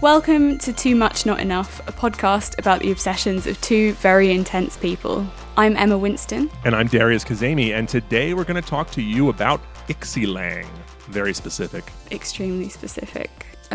Welcome 0.00 0.58
to 0.58 0.72
Too 0.72 0.94
Much 0.94 1.26
Not 1.26 1.40
Enough, 1.40 1.80
a 1.88 1.92
podcast 1.92 2.56
about 2.60 2.82
the 2.82 2.92
obsessions 2.92 3.48
of 3.48 3.60
two 3.60 3.94
very 3.94 4.30
intense 4.30 4.76
people. 4.76 5.26
I'm 5.56 5.76
Emma 5.76 5.98
Winston. 5.98 6.48
And 6.64 6.76
I'm 6.76 6.86
Darius 6.86 7.24
Kazemi, 7.24 7.76
and 7.76 7.88
today 7.88 8.32
we're 8.32 8.44
going 8.44 8.62
to 8.62 8.68
talk 8.68 8.92
to 8.92 9.02
you 9.02 9.28
about 9.28 9.60
ixi 9.88 10.32
lang. 10.32 10.68
Very 11.08 11.34
specific. 11.34 11.90
Extremely 12.12 12.68
specific. 12.68 13.28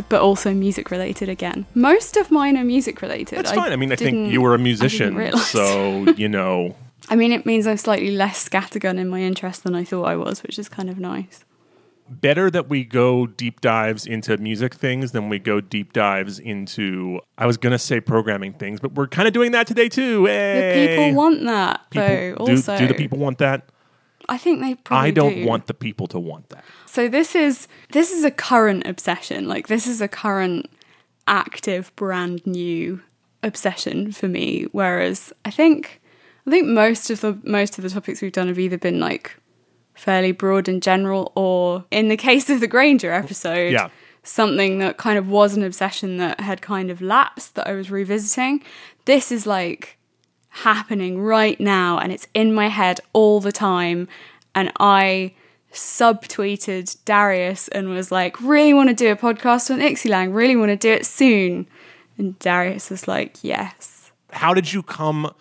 But 0.07 0.21
also 0.21 0.53
music 0.53 0.91
related 0.91 1.27
again. 1.27 1.65
Most 1.75 2.15
of 2.15 2.31
mine 2.31 2.55
are 2.55 2.63
music 2.63 3.01
related. 3.01 3.39
That's 3.39 3.51
fine. 3.51 3.73
I 3.73 3.75
mean, 3.75 3.91
I 3.91 3.97
think 3.97 4.31
you 4.31 4.39
were 4.39 4.55
a 4.55 4.59
musician, 4.59 5.29
so, 5.39 6.07
you 6.15 6.29
know. 6.29 6.73
I 7.09 7.17
mean, 7.17 7.33
it 7.33 7.45
means 7.45 7.67
I'm 7.67 7.75
slightly 7.75 8.11
less 8.11 8.47
scattergun 8.47 8.97
in 8.97 9.09
my 9.09 9.19
interest 9.19 9.65
than 9.65 9.75
I 9.75 9.83
thought 9.83 10.05
I 10.05 10.15
was, 10.15 10.41
which 10.41 10.57
is 10.57 10.69
kind 10.69 10.89
of 10.89 10.97
nice 10.97 11.43
better 12.09 12.49
that 12.51 12.69
we 12.69 12.83
go 12.83 13.27
deep 13.27 13.61
dives 13.61 14.05
into 14.05 14.37
music 14.37 14.73
things 14.73 15.11
than 15.11 15.29
we 15.29 15.39
go 15.39 15.61
deep 15.61 15.93
dives 15.93 16.39
into 16.39 17.19
I 17.37 17.45
was 17.45 17.57
gonna 17.57 17.79
say 17.79 17.99
programming 18.01 18.53
things, 18.53 18.79
but 18.79 18.93
we're 18.93 19.07
kind 19.07 19.27
of 19.27 19.33
doing 19.33 19.51
that 19.51 19.67
today 19.67 19.89
too. 19.89 20.25
Hey. 20.25 20.87
The 20.87 20.87
people 20.87 21.13
want 21.15 21.43
that 21.45 21.89
people, 21.89 22.07
though. 22.07 22.35
Also, 22.35 22.77
do, 22.77 22.87
do, 22.87 22.87
the 22.87 22.97
people 22.97 23.17
want 23.17 23.37
that? 23.39 23.69
I 24.29 24.37
think 24.37 24.61
they 24.61 24.75
probably. 24.75 25.07
I 25.07 25.11
don't 25.11 25.35
do. 25.35 25.45
want 25.45 25.67
the 25.67 25.73
people 25.73 26.07
to 26.07 26.19
want 26.19 26.49
that. 26.49 26.63
So 26.85 27.09
this 27.09 27.35
is 27.35 27.67
this 27.91 28.11
is 28.11 28.23
a 28.23 28.31
current 28.31 28.87
obsession. 28.87 29.47
Like 29.47 29.67
this 29.67 29.87
is 29.87 30.01
a 30.01 30.07
current, 30.07 30.69
active, 31.27 31.93
brand 31.95 32.45
new 32.45 33.01
obsession 33.41 34.11
for 34.11 34.27
me. 34.27 34.67
Whereas 34.71 35.33
I 35.45 35.51
think 35.51 36.01
I 36.47 36.49
think 36.49 36.67
most 36.67 37.09
of 37.09 37.21
the 37.21 37.39
most 37.43 37.77
of 37.77 37.83
the 37.83 37.89
topics 37.89 38.21
we've 38.21 38.31
done 38.31 38.47
have 38.47 38.59
either 38.59 38.77
been 38.77 38.99
like 38.99 39.35
fairly 39.93 40.31
broad 40.31 40.67
and 40.67 40.81
general, 40.81 41.31
or 41.35 41.85
in 41.91 42.07
the 42.07 42.17
case 42.17 42.49
of 42.49 42.59
the 42.59 42.67
Granger 42.67 43.11
episode, 43.11 43.73
yeah. 43.73 43.89
something 44.23 44.79
that 44.79 44.97
kind 44.97 45.17
of 45.17 45.27
was 45.27 45.55
an 45.55 45.63
obsession 45.63 46.17
that 46.17 46.39
had 46.39 46.61
kind 46.61 46.89
of 46.89 47.01
lapsed 47.01 47.55
that 47.55 47.67
I 47.67 47.73
was 47.73 47.91
revisiting. 47.91 48.63
This 49.05 49.31
is 49.31 49.45
like 49.45 49.97
happening 50.49 51.19
right 51.19 51.59
now 51.59 51.97
and 51.97 52.11
it's 52.11 52.27
in 52.33 52.53
my 52.53 52.67
head 52.67 52.99
all 53.11 53.39
the 53.39 53.51
time. 53.51 54.07
And 54.55 54.71
I 54.79 55.33
subtweeted 55.71 56.95
Darius 57.05 57.67
and 57.69 57.89
was 57.89 58.11
like, 58.11 58.39
really 58.39 58.73
want 58.73 58.89
to 58.89 58.95
do 58.95 59.11
a 59.11 59.15
podcast 59.15 59.71
on 59.71 59.79
ixi 59.79 60.09
lang, 60.09 60.31
really 60.31 60.55
want 60.55 60.69
to 60.69 60.75
do 60.75 60.91
it 60.91 61.05
soon. 61.05 61.67
And 62.17 62.37
Darius 62.39 62.89
was 62.91 63.07
like, 63.07 63.37
yes. 63.41 64.11
How 64.31 64.53
did 64.53 64.71
you 64.71 64.83
come? 64.83 65.33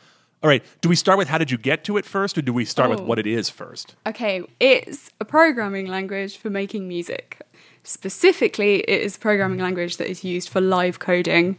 All 0.43 0.49
right. 0.49 0.65
Do 0.81 0.89
we 0.89 0.97
start 0.97 1.19
with 1.19 1.29
how 1.29 1.39
did 1.39 1.51
you 1.51 1.59
get 1.59 1.85
to 1.85 1.97
it 1.97 2.05
first, 2.05 2.37
or 2.37 2.43
do 2.43 2.53
we 2.53 2.65
start 2.65 2.89
oh. 2.89 2.93
with 2.93 3.01
what 3.01 3.19
it 3.19 3.27
is 3.27 3.49
first? 3.49 3.95
Okay. 4.07 4.43
It's 4.59 5.11
a 5.21 5.25
programming 5.25 5.87
language 5.87 6.37
for 6.37 6.51
making 6.51 6.89
music. 6.89 7.41
Specifically, 7.85 8.81
it 8.81 9.01
is 9.03 9.17
a 9.17 9.19
programming 9.19 9.61
language 9.61 9.97
that 9.97 10.09
is 10.09 10.25
used 10.25 10.49
for 10.49 10.61
live 10.61 10.99
coding, 10.99 11.59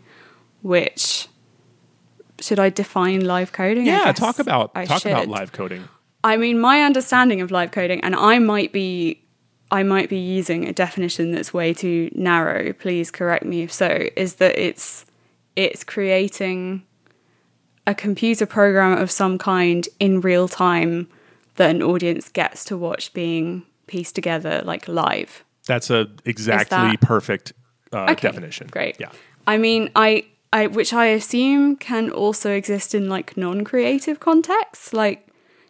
which 0.61 1.27
should 2.39 2.59
I 2.59 2.69
define 2.69 3.25
live 3.25 3.51
coding? 3.51 3.85
Yeah, 3.85 4.11
talk 4.11 4.39
about 4.39 4.71
I 4.75 4.85
talk 4.85 5.01
should. 5.01 5.11
about 5.11 5.27
live 5.27 5.51
coding. 5.51 5.87
I 6.23 6.37
mean, 6.37 6.59
my 6.59 6.81
understanding 6.81 7.41
of 7.41 7.51
live 7.51 7.71
coding, 7.71 8.01
and 8.01 8.15
I 8.15 8.39
might 8.39 8.71
be 8.71 9.21
I 9.71 9.83
might 9.83 10.09
be 10.09 10.19
using 10.19 10.67
a 10.67 10.73
definition 10.73 11.31
that's 11.31 11.53
way 11.53 11.73
too 11.73 12.09
narrow. 12.13 12.73
Please 12.73 13.11
correct 13.11 13.45
me 13.45 13.63
if 13.63 13.71
so. 13.71 14.07
Is 14.15 14.35
that 14.35 14.57
it's 14.57 15.05
it's 15.55 15.83
creating 15.83 16.83
a 17.85 17.93
computer 17.93 18.45
program 18.45 18.97
of 18.97 19.11
some 19.11 19.37
kind 19.37 19.87
in 19.99 20.21
real 20.21 20.47
time 20.47 21.07
that 21.55 21.69
an 21.69 21.81
audience 21.81 22.29
gets 22.29 22.63
to 22.65 22.77
watch 22.77 23.13
being 23.13 23.63
pieced 23.87 24.15
together 24.15 24.61
like 24.63 24.87
live. 24.87 25.43
That's 25.65 25.89
a 25.89 26.07
exactly 26.25 26.77
that... 26.77 27.01
perfect 27.01 27.53
uh, 27.91 28.11
okay, 28.11 28.27
definition. 28.27 28.67
Great. 28.71 28.97
Yeah. 28.99 29.11
I 29.45 29.57
mean, 29.57 29.89
I, 29.95 30.25
I, 30.51 30.67
which 30.67 30.93
I 30.93 31.07
assume 31.07 31.75
can 31.75 32.09
also 32.09 32.51
exist 32.51 32.95
in 32.95 33.09
like 33.09 33.37
non-creative 33.37 34.19
contexts. 34.19 34.93
Like, 34.93 35.27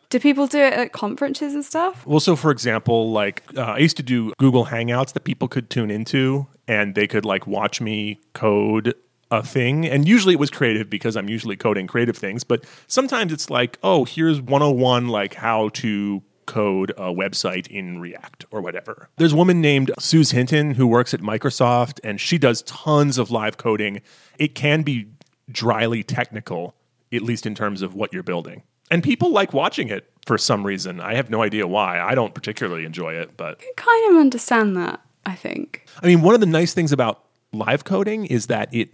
do 0.09 0.19
people 0.19 0.45
do 0.45 0.59
it 0.59 0.73
at 0.73 0.93
conferences 0.93 1.55
and 1.55 1.65
stuff? 1.65 2.05
Well, 2.05 2.19
so 2.19 2.35
for 2.35 2.51
example, 2.51 3.11
like 3.11 3.43
uh, 3.57 3.61
I 3.61 3.79
used 3.79 3.97
to 3.97 4.03
do 4.03 4.31
Google 4.37 4.67
Hangouts 4.67 5.13
that 5.13 5.23
people 5.23 5.47
could 5.47 5.71
tune 5.71 5.89
into, 5.89 6.45
and 6.67 6.93
they 6.93 7.07
could 7.07 7.25
like 7.25 7.47
watch 7.47 7.81
me 7.81 8.21
code 8.33 8.93
a 9.33 9.43
thing. 9.43 9.85
And 9.85 10.07
usually 10.07 10.33
it 10.33 10.39
was 10.39 10.51
creative 10.51 10.89
because 10.89 11.17
I'm 11.17 11.27
usually 11.27 11.55
coding 11.55 11.87
creative 11.87 12.15
things. 12.15 12.43
But 12.43 12.65
sometimes 12.87 13.33
it's 13.33 13.49
like, 13.49 13.79
oh, 13.81 14.05
here's 14.05 14.39
101, 14.39 15.07
like 15.07 15.33
how 15.33 15.69
to 15.69 16.21
code 16.45 16.91
a 16.91 17.13
website 17.13 17.67
in 17.67 17.99
React 17.99 18.45
or 18.51 18.61
whatever. 18.61 19.09
There's 19.17 19.33
a 19.33 19.35
woman 19.35 19.59
named 19.61 19.91
Suze 19.97 20.31
Hinton 20.31 20.71
who 20.71 20.85
works 20.85 21.13
at 21.13 21.21
Microsoft 21.21 21.99
and 22.03 22.19
she 22.21 22.37
does 22.37 22.61
tons 22.63 23.17
of 23.17 23.31
live 23.31 23.57
coding. 23.57 24.01
It 24.37 24.53
can 24.53 24.83
be 24.83 25.07
dryly 25.49 26.03
technical, 26.03 26.75
at 27.11 27.21
least 27.21 27.45
in 27.45 27.55
terms 27.55 27.81
of 27.81 27.95
what 27.95 28.13
you're 28.13 28.23
building. 28.23 28.63
And 28.91 29.01
people 29.01 29.31
like 29.31 29.53
watching 29.53 29.89
it 29.89 30.11
for 30.27 30.37
some 30.37 30.65
reason. 30.65 30.99
I 30.99 31.15
have 31.15 31.29
no 31.29 31.41
idea 31.41 31.65
why. 31.65 31.99
I 31.99 32.13
don't 32.13 32.35
particularly 32.35 32.85
enjoy 32.85 33.13
it, 33.13 33.35
but 33.35 33.59
I 33.61 33.71
kind 33.75 34.13
of 34.13 34.19
understand 34.19 34.77
that, 34.77 35.01
I 35.25 35.35
think. 35.35 35.87
I 36.03 36.07
mean, 36.07 36.21
one 36.21 36.35
of 36.35 36.41
the 36.41 36.45
nice 36.45 36.73
things 36.73 36.91
about 36.91 37.23
live 37.53 37.85
coding 37.85 38.25
is 38.25 38.47
that 38.47 38.73
it 38.73 38.89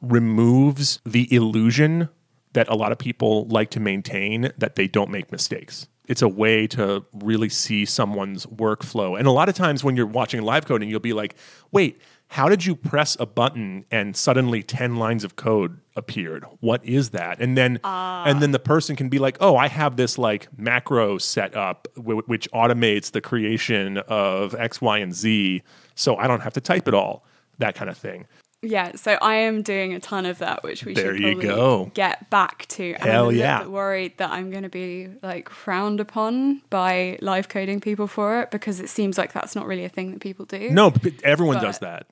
removes 0.00 1.00
the 1.04 1.32
illusion 1.34 2.08
that 2.52 2.68
a 2.68 2.74
lot 2.74 2.92
of 2.92 2.98
people 2.98 3.46
like 3.46 3.70
to 3.70 3.80
maintain 3.80 4.52
that 4.58 4.74
they 4.74 4.88
don't 4.88 5.10
make 5.10 5.30
mistakes. 5.30 5.88
It's 6.08 6.22
a 6.22 6.28
way 6.28 6.66
to 6.68 7.04
really 7.12 7.48
see 7.48 7.84
someone's 7.84 8.44
workflow. 8.46 9.16
And 9.16 9.28
a 9.28 9.30
lot 9.30 9.48
of 9.48 9.54
times 9.54 9.84
when 9.84 9.96
you're 9.96 10.06
watching 10.06 10.42
live 10.42 10.66
coding, 10.66 10.88
you'll 10.88 10.98
be 10.98 11.12
like, 11.12 11.36
wait, 11.70 12.00
how 12.30 12.48
did 12.48 12.64
you 12.64 12.76
press 12.76 13.16
a 13.18 13.26
button 13.26 13.84
and 13.90 14.16
suddenly 14.16 14.62
10 14.62 14.96
lines 14.96 15.24
of 15.24 15.34
code 15.34 15.80
appeared? 15.96 16.44
What 16.60 16.84
is 16.84 17.10
that? 17.10 17.40
And 17.40 17.56
then 17.56 17.80
uh. 17.82 18.22
and 18.24 18.40
then 18.40 18.52
the 18.52 18.60
person 18.60 18.94
can 18.94 19.08
be 19.08 19.18
like, 19.18 19.36
"Oh, 19.40 19.56
I 19.56 19.66
have 19.66 19.96
this 19.96 20.16
like 20.16 20.46
macro 20.56 21.18
set 21.18 21.56
up 21.56 21.88
w- 21.96 22.22
which 22.26 22.48
automates 22.52 23.10
the 23.10 23.20
creation 23.20 23.98
of 23.98 24.54
X, 24.54 24.80
Y, 24.80 24.98
and 24.98 25.12
Z, 25.12 25.62
so 25.96 26.16
I 26.16 26.28
don't 26.28 26.40
have 26.40 26.52
to 26.54 26.60
type 26.60 26.86
it 26.86 26.94
all." 26.94 27.24
That 27.58 27.74
kind 27.74 27.90
of 27.90 27.98
thing. 27.98 28.26
Yeah, 28.62 28.92
so 28.96 29.12
I 29.22 29.36
am 29.36 29.62
doing 29.62 29.94
a 29.94 30.00
ton 30.00 30.26
of 30.26 30.38
that, 30.38 30.62
which 30.62 30.84
we 30.84 30.92
there 30.92 31.14
should 31.16 31.22
probably 31.22 31.42
go. 31.46 31.90
get 31.94 32.28
back 32.28 32.66
to. 32.68 32.92
And 32.94 33.02
Hell 33.10 33.28
I'm 33.28 33.34
a 33.34 33.38
yeah! 33.38 33.66
worried 33.66 34.18
that 34.18 34.30
I'm 34.32 34.50
going 34.50 34.64
to 34.64 34.68
be 34.68 35.08
like 35.22 35.48
frowned 35.48 35.98
upon 35.98 36.60
by 36.68 37.18
live 37.22 37.48
coding 37.48 37.80
people 37.80 38.06
for 38.06 38.42
it 38.42 38.50
because 38.50 38.78
it 38.78 38.90
seems 38.90 39.16
like 39.16 39.32
that's 39.32 39.56
not 39.56 39.66
really 39.66 39.84
a 39.84 39.88
thing 39.88 40.12
that 40.12 40.20
people 40.20 40.44
do. 40.44 40.70
No, 40.70 40.92
everyone 41.24 41.56
but 41.56 41.62
does 41.62 41.78
that. 41.78 42.06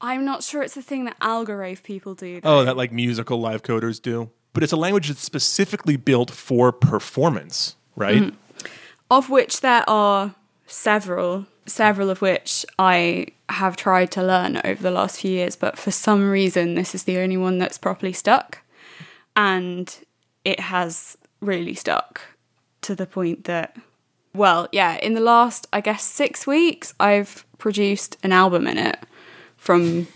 I'm 0.00 0.24
not 0.24 0.42
sure 0.42 0.62
it's 0.62 0.76
a 0.76 0.82
thing 0.82 1.04
that 1.04 1.18
Algorave 1.20 1.82
people 1.82 2.14
do. 2.14 2.40
Though. 2.40 2.60
Oh, 2.60 2.64
that 2.64 2.76
like 2.76 2.92
musical 2.92 3.38
live 3.38 3.62
coders 3.62 4.00
do. 4.00 4.30
But 4.54 4.62
it's 4.62 4.72
a 4.72 4.76
language 4.76 5.08
that's 5.08 5.20
specifically 5.22 5.96
built 5.96 6.30
for 6.30 6.72
performance, 6.72 7.76
right? 7.94 8.22
Mm-hmm. 8.22 8.66
Of 9.10 9.28
which 9.28 9.60
there 9.60 9.88
are 9.88 10.34
several 10.66 11.46
several 11.68 12.10
of 12.10 12.20
which 12.20 12.66
I 12.78 13.28
have 13.48 13.76
tried 13.76 14.10
to 14.12 14.22
learn 14.22 14.60
over 14.64 14.82
the 14.82 14.90
last 14.90 15.20
few 15.20 15.30
years, 15.30 15.56
but 15.56 15.78
for 15.78 15.90
some 15.90 16.30
reason, 16.30 16.74
this 16.74 16.94
is 16.94 17.04
the 17.04 17.18
only 17.18 17.36
one 17.36 17.58
that's 17.58 17.78
properly 17.78 18.12
stuck. 18.12 18.62
And 19.36 19.94
it 20.44 20.60
has 20.60 21.16
really 21.40 21.74
stuck 21.74 22.20
to 22.82 22.94
the 22.94 23.06
point 23.06 23.44
that, 23.44 23.76
well, 24.34 24.68
yeah, 24.72 24.96
in 24.96 25.14
the 25.14 25.20
last, 25.20 25.66
I 25.72 25.80
guess, 25.80 26.02
six 26.04 26.46
weeks, 26.46 26.94
I've 26.98 27.44
produced 27.58 28.16
an 28.22 28.32
album 28.32 28.66
in 28.66 28.78
it 28.78 28.98
from 29.58 30.06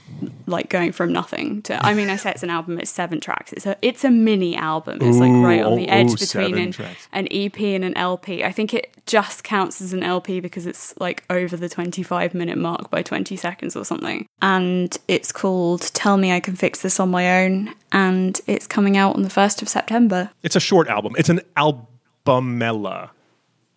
like 0.47 0.71
going 0.71 0.93
from 0.93 1.13
nothing 1.13 1.61
to 1.63 1.85
I 1.85 1.95
mean 1.95 2.09
I 2.09 2.17
say 2.17 2.31
it's 2.31 2.45
an 2.45 2.49
album 2.49 2.79
it's 2.79 2.91
seven 2.91 3.21
tracks. 3.21 3.53
It's 3.53 3.67
a 3.67 3.77
it's 3.83 4.05
a 4.05 4.11
mini 4.11 4.57
album. 4.57 4.99
It's 5.03 5.19
like 5.19 5.33
right 5.33 5.63
on 5.63 5.77
the 5.77 5.89
edge 5.89 6.13
ooh, 6.13 6.17
between 6.17 6.57
an, 6.57 6.75
an, 7.13 7.29
EP 7.31 7.61
and 7.61 7.85
an 7.85 7.95
LP 7.97 8.45
I 8.45 8.53
think 8.53 8.73
it 8.73 8.97
just 9.05 9.43
counts 9.43 9.83
as 9.83 9.93
an 9.93 10.05
LP 10.05 10.39
because 10.41 10.67
it's 10.67 10.99
like 10.99 11.25
over 11.29 11.57
the 11.57 11.69
25 11.69 12.35
minute 12.35 12.57
mark 12.57 12.89
by 12.89 13.03
20 13.03 13.37
seconds 13.37 13.75
or 13.77 13.85
something. 13.85 14.27
And 14.41 14.97
it's 15.09 15.33
called 15.33 15.83
Tell 15.93 16.17
Me 16.17 16.33
I 16.33 16.41
Can 16.41 16.55
Fix 16.55 16.81
This 16.81 17.01
on 17.01 17.11
My 17.11 17.45
Own 17.45 17.75
and 17.91 18.41
it's 18.47 18.69
coming 18.69 18.97
out 18.97 19.17
on 19.17 19.23
the 19.23 19.29
1st 19.29 19.61
of 19.61 19.69
September. 19.69 20.31
It's 20.45 20.57
a 20.57 20.61
short 20.61 20.87
album. 20.89 21.15
It's 21.19 21.29
an 21.29 21.41
albumella. 21.57 23.11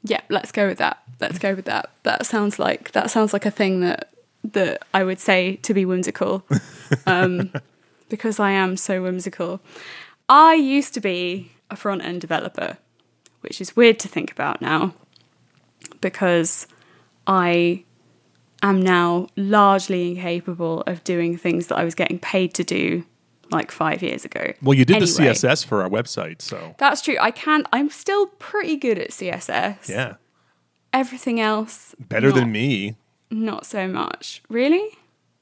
Yeah 0.03 0.21
let's 0.29 0.51
go 0.51 0.67
with 0.67 0.77
that. 0.77 1.01
Let's 1.19 1.39
go 1.39 1.55
with 1.55 1.65
that. 1.65 1.89
That 2.03 2.27
sounds 2.27 2.59
like 2.59 2.91
that 2.91 3.09
sounds 3.09 3.33
like 3.33 3.47
a 3.47 3.51
thing 3.51 3.81
that 3.81 4.11
that 4.53 4.85
I 4.93 5.03
would 5.03 5.19
say 5.19 5.57
to 5.57 5.73
be 5.73 5.85
whimsical, 5.85 6.43
um, 7.05 7.51
because 8.09 8.39
I 8.39 8.51
am 8.51 8.77
so 8.77 9.01
whimsical. 9.01 9.61
I 10.29 10.55
used 10.55 10.93
to 10.95 11.01
be 11.01 11.51
a 11.69 11.75
front 11.75 12.03
end 12.03 12.21
developer, 12.21 12.77
which 13.41 13.61
is 13.61 13.75
weird 13.75 13.99
to 13.99 14.07
think 14.07 14.31
about 14.31 14.61
now, 14.61 14.93
because 16.01 16.67
I 17.27 17.83
am 18.61 18.81
now 18.81 19.27
largely 19.35 20.09
incapable 20.09 20.81
of 20.81 21.03
doing 21.03 21.37
things 21.37 21.67
that 21.67 21.77
I 21.77 21.83
was 21.83 21.95
getting 21.95 22.19
paid 22.19 22.53
to 22.55 22.63
do 22.63 23.05
like 23.51 23.71
five 23.71 24.01
years 24.01 24.25
ago. 24.25 24.53
Well, 24.61 24.73
you 24.73 24.85
did 24.85 24.97
anyway, 24.97 25.11
the 25.11 25.33
CSS 25.33 25.65
for 25.65 25.83
our 25.83 25.89
website, 25.89 26.41
so 26.41 26.75
that's 26.77 27.01
true. 27.01 27.17
I 27.19 27.31
can. 27.31 27.65
I'm 27.71 27.89
still 27.89 28.27
pretty 28.27 28.75
good 28.75 28.97
at 28.97 29.11
CSS. 29.11 29.87
Yeah. 29.89 30.15
Everything 30.93 31.39
else 31.39 31.93
better 31.99 32.29
not. 32.29 32.35
than 32.35 32.51
me. 32.51 32.95
Not 33.29 33.65
so 33.65 33.87
much. 33.87 34.41
Really? 34.49 34.97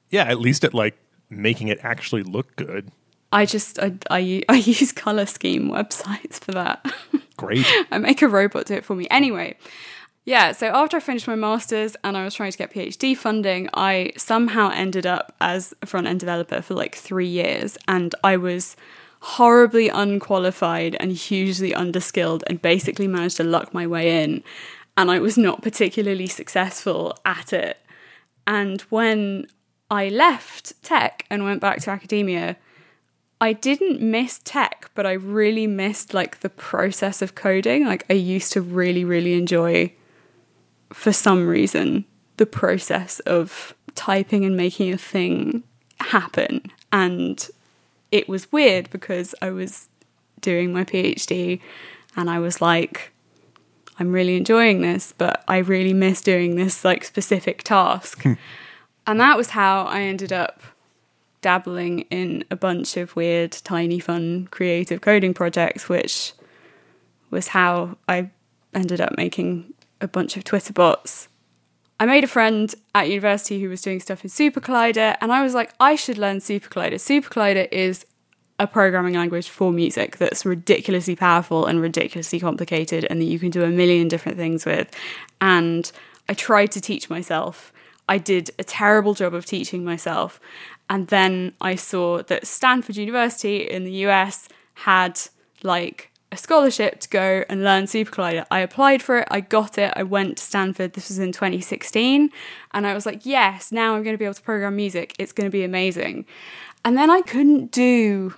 Yeah, 0.10 0.24
at 0.24 0.40
least 0.40 0.64
at 0.64 0.74
like 0.74 0.98
making 1.30 1.68
it 1.68 1.80
actually 1.84 2.24
look 2.24 2.56
good. 2.56 2.92
I 3.32 3.46
just 3.46 3.80
I, 3.80 3.94
I, 4.10 4.44
I 4.50 4.56
use 4.56 4.92
color 4.92 5.26
scheme 5.26 5.70
websites 5.70 6.40
for 6.40 6.52
that. 6.52 6.86
Great. 7.38 7.66
I 7.92 7.98
make 7.98 8.22
a 8.22 8.28
robot 8.28 8.68
do 8.68 8.76
it 8.76 8.86
for 8.86 8.96
me. 8.96 9.08
Anyway, 9.10 9.58
yeah, 10.26 10.54
so 10.54 10.68
after 10.68 10.98
I 10.98 11.00
finished 11.02 11.28
my 11.28 11.36
master's 11.36 11.98
and 12.04 12.16
I 12.16 12.24
was 12.24 12.34
trying 12.34 12.52
to 12.52 12.58
get 12.58 12.72
PhD 12.72 13.18
funding, 13.18 13.70
I 13.74 14.14
somehow 14.18 14.70
ended 14.70 15.06
up 15.06 15.36
as 15.42 15.74
a 15.82 15.86
front 15.86 16.08
end 16.08 16.22
developer 16.22 16.62
for 16.62 16.76
like 16.76 16.96
three 16.96 17.28
years. 17.28 17.78
And 17.88 18.16
I 18.24 18.38
was 18.38 18.78
horribly 19.20 19.90
unqualified 19.90 20.96
and 21.00 21.12
hugely 21.12 21.72
underskilled 21.72 22.44
and 22.48 22.62
basically 22.62 23.08
managed 23.08 23.38
to 23.38 23.44
luck 23.44 23.74
my 23.74 23.86
way 23.88 24.24
in. 24.24 24.44
And 24.96 25.10
I 25.10 25.20
was 25.20 25.38
not 25.38 25.62
particularly 25.62 26.28
successful 26.28 27.18
at 27.26 27.52
it. 27.54 27.78
And 28.46 28.82
when 28.84 29.48
I 29.90 30.10
left 30.10 30.82
tech 30.84 31.26
and 31.30 31.44
went 31.44 31.62
back 31.62 31.82
to 31.82 31.92
academia, 31.92 32.58
I 33.42 33.54
didn't 33.54 34.02
miss 34.02 34.40
tech, 34.44 34.90
but 34.96 35.06
I 35.06 35.14
really 35.14 35.68
missed 35.68 36.14
like 36.14 36.40
the 36.40 36.50
process 36.50 37.22
of 37.22 37.36
coding. 37.36 37.86
Like 37.86 38.06
I 38.10 38.14
used 38.14 38.54
to 38.54 38.62
really, 38.62 39.04
really 39.04 39.34
enjoy, 39.34 39.94
for 40.92 41.12
some 41.12 41.48
reason, 41.48 42.06
the 42.38 42.46
process 42.46 43.20
of 43.22 43.74
typing 43.96 44.46
and 44.46 44.56
making 44.56 44.94
a 44.94 44.98
thing 44.98 45.64
happen. 46.00 46.72
And 46.92 47.48
it 48.12 48.30
was 48.30 48.52
weird 48.52 48.90
because 48.92 49.34
I 49.42 49.50
was 49.50 49.88
doing 50.42 50.72
my 50.72 50.84
PhD 50.84 51.60
and 52.16 52.30
I 52.30 52.40
was 52.40 52.62
like, 52.62 53.13
I'm 54.00 54.12
really 54.12 54.36
enjoying 54.36 54.82
this, 54.82 55.14
but 55.18 55.44
I 55.48 55.58
really 55.58 55.94
miss 55.94 56.22
doing 56.22 56.56
this 56.56 56.84
like 56.84 57.04
specific 57.04 57.64
task. 57.64 58.24
Hmm. 58.24 58.34
and 59.06 59.20
that 59.20 59.38
was 59.38 59.52
how 59.52 59.84
I 59.84 60.02
ended 60.02 60.34
up 60.34 60.62
dabbling 61.42 62.00
in 62.10 62.46
a 62.50 62.56
bunch 62.56 62.98
of 62.98 63.16
weird, 63.16 63.52
tiny, 63.52 64.00
fun, 64.00 64.48
creative 64.50 65.02
coding 65.02 65.34
projects, 65.34 65.88
which 65.88 66.34
was 67.30 67.50
how 67.50 67.98
I 68.08 68.32
ended 68.74 69.02
up 69.02 69.16
making 69.18 69.74
a 70.02 70.08
bunch 70.08 70.38
of 70.38 70.44
Twitter 70.44 70.74
bots. 70.74 71.28
I 72.00 72.06
made 72.06 72.24
a 72.24 72.28
friend 72.28 72.74
at 72.96 73.10
university 73.10 73.62
who 73.62 73.70
was 73.70 73.82
doing 73.82 74.00
stuff 74.00 74.24
in 74.24 74.30
SuperCollider, 74.30 75.16
and 75.22 75.32
I 75.32 75.44
was 75.44 75.54
like, 75.54 75.74
I 75.80 75.96
should 75.96 76.18
learn 76.18 76.38
SuperCollider. 76.38 76.96
SuperCollider 76.96 77.68
is 77.72 78.06
a 78.60 78.68
programming 78.68 79.16
language 79.16 79.50
for 79.50 79.72
music 79.72 80.18
that's 80.18 80.46
ridiculously 80.46 81.16
powerful 81.16 81.66
and 81.66 81.82
ridiculously 81.82 82.40
complicated, 82.40 83.06
and 83.10 83.20
that 83.20 83.26
you 83.26 83.40
can 83.40 83.50
do 83.50 83.64
a 83.64 83.70
million 83.70 84.08
different 84.08 84.38
things 84.38 84.66
with. 84.66 84.90
And 85.42 85.92
I 86.30 86.34
tried 86.34 86.72
to 86.74 86.82
teach 86.82 87.10
myself. 87.10 87.74
I 88.08 88.18
did 88.18 88.52
a 88.60 88.64
terrible 88.64 89.14
job 89.14 89.34
of 89.34 89.46
teaching 89.46 89.84
myself. 89.84 90.40
And 90.90 91.08
then 91.08 91.54
I 91.62 91.76
saw 91.76 92.22
that 92.24 92.46
Stanford 92.46 92.98
University 92.98 93.58
in 93.58 93.86
the 93.86 93.92
US 94.08 94.50
had 94.74 95.20
like 95.64 96.12
a 96.32 96.38
scholarship 96.38 97.00
to 97.00 97.10
go 97.10 97.44
and 97.48 97.64
learn 97.64 97.86
SuperCollider. 97.86 98.46
I 98.52 98.60
applied 98.60 99.02
for 99.02 99.20
it, 99.20 99.28
I 99.32 99.40
got 99.40 99.78
it, 99.78 99.94
I 99.96 100.04
went 100.04 100.38
to 100.38 100.44
Stanford. 100.44 100.94
This 100.94 101.10
was 101.10 101.20
in 101.20 101.32
2016. 101.32 102.30
And 102.74 102.88
I 102.88 102.94
was 102.94 103.06
like, 103.06 103.26
yes, 103.26 103.72
now 103.72 103.96
I'm 103.96 104.04
going 104.04 104.16
to 104.16 104.18
be 104.18 104.26
able 104.26 104.34
to 104.34 104.42
program 104.42 104.76
music. 104.76 105.16
It's 105.20 105.32
going 105.32 105.48
to 105.48 105.52
be 105.52 105.64
amazing. 105.64 106.26
And 106.84 106.98
then 106.98 107.10
I 107.10 107.22
couldn't 107.22 107.72
do 107.72 108.34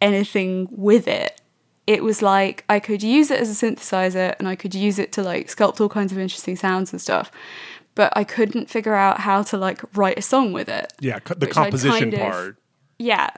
anything 0.00 0.68
with 0.70 1.08
it. 1.08 1.40
It 1.86 2.02
was 2.02 2.20
like 2.20 2.64
I 2.68 2.80
could 2.80 3.02
use 3.02 3.30
it 3.30 3.40
as 3.40 3.50
a 3.50 3.66
synthesizer 3.66 4.34
and 4.38 4.48
I 4.48 4.56
could 4.56 4.74
use 4.74 4.98
it 4.98 5.12
to 5.12 5.22
like 5.22 5.48
sculpt 5.48 5.80
all 5.80 5.88
kinds 5.88 6.10
of 6.10 6.18
interesting 6.18 6.56
sounds 6.56 6.92
and 6.92 7.00
stuff 7.00 7.30
but 7.96 8.12
I 8.14 8.22
couldn't 8.22 8.70
figure 8.70 8.94
out 8.94 9.18
how 9.20 9.42
to 9.42 9.56
like 9.56 9.82
write 9.96 10.18
a 10.18 10.22
song 10.22 10.52
with 10.52 10.68
it. 10.68 10.92
Yeah, 11.00 11.18
the 11.18 11.48
composition 11.48 12.12
kind 12.12 12.14
of, 12.14 12.20
part. 12.20 12.58
Yeah. 12.98 13.30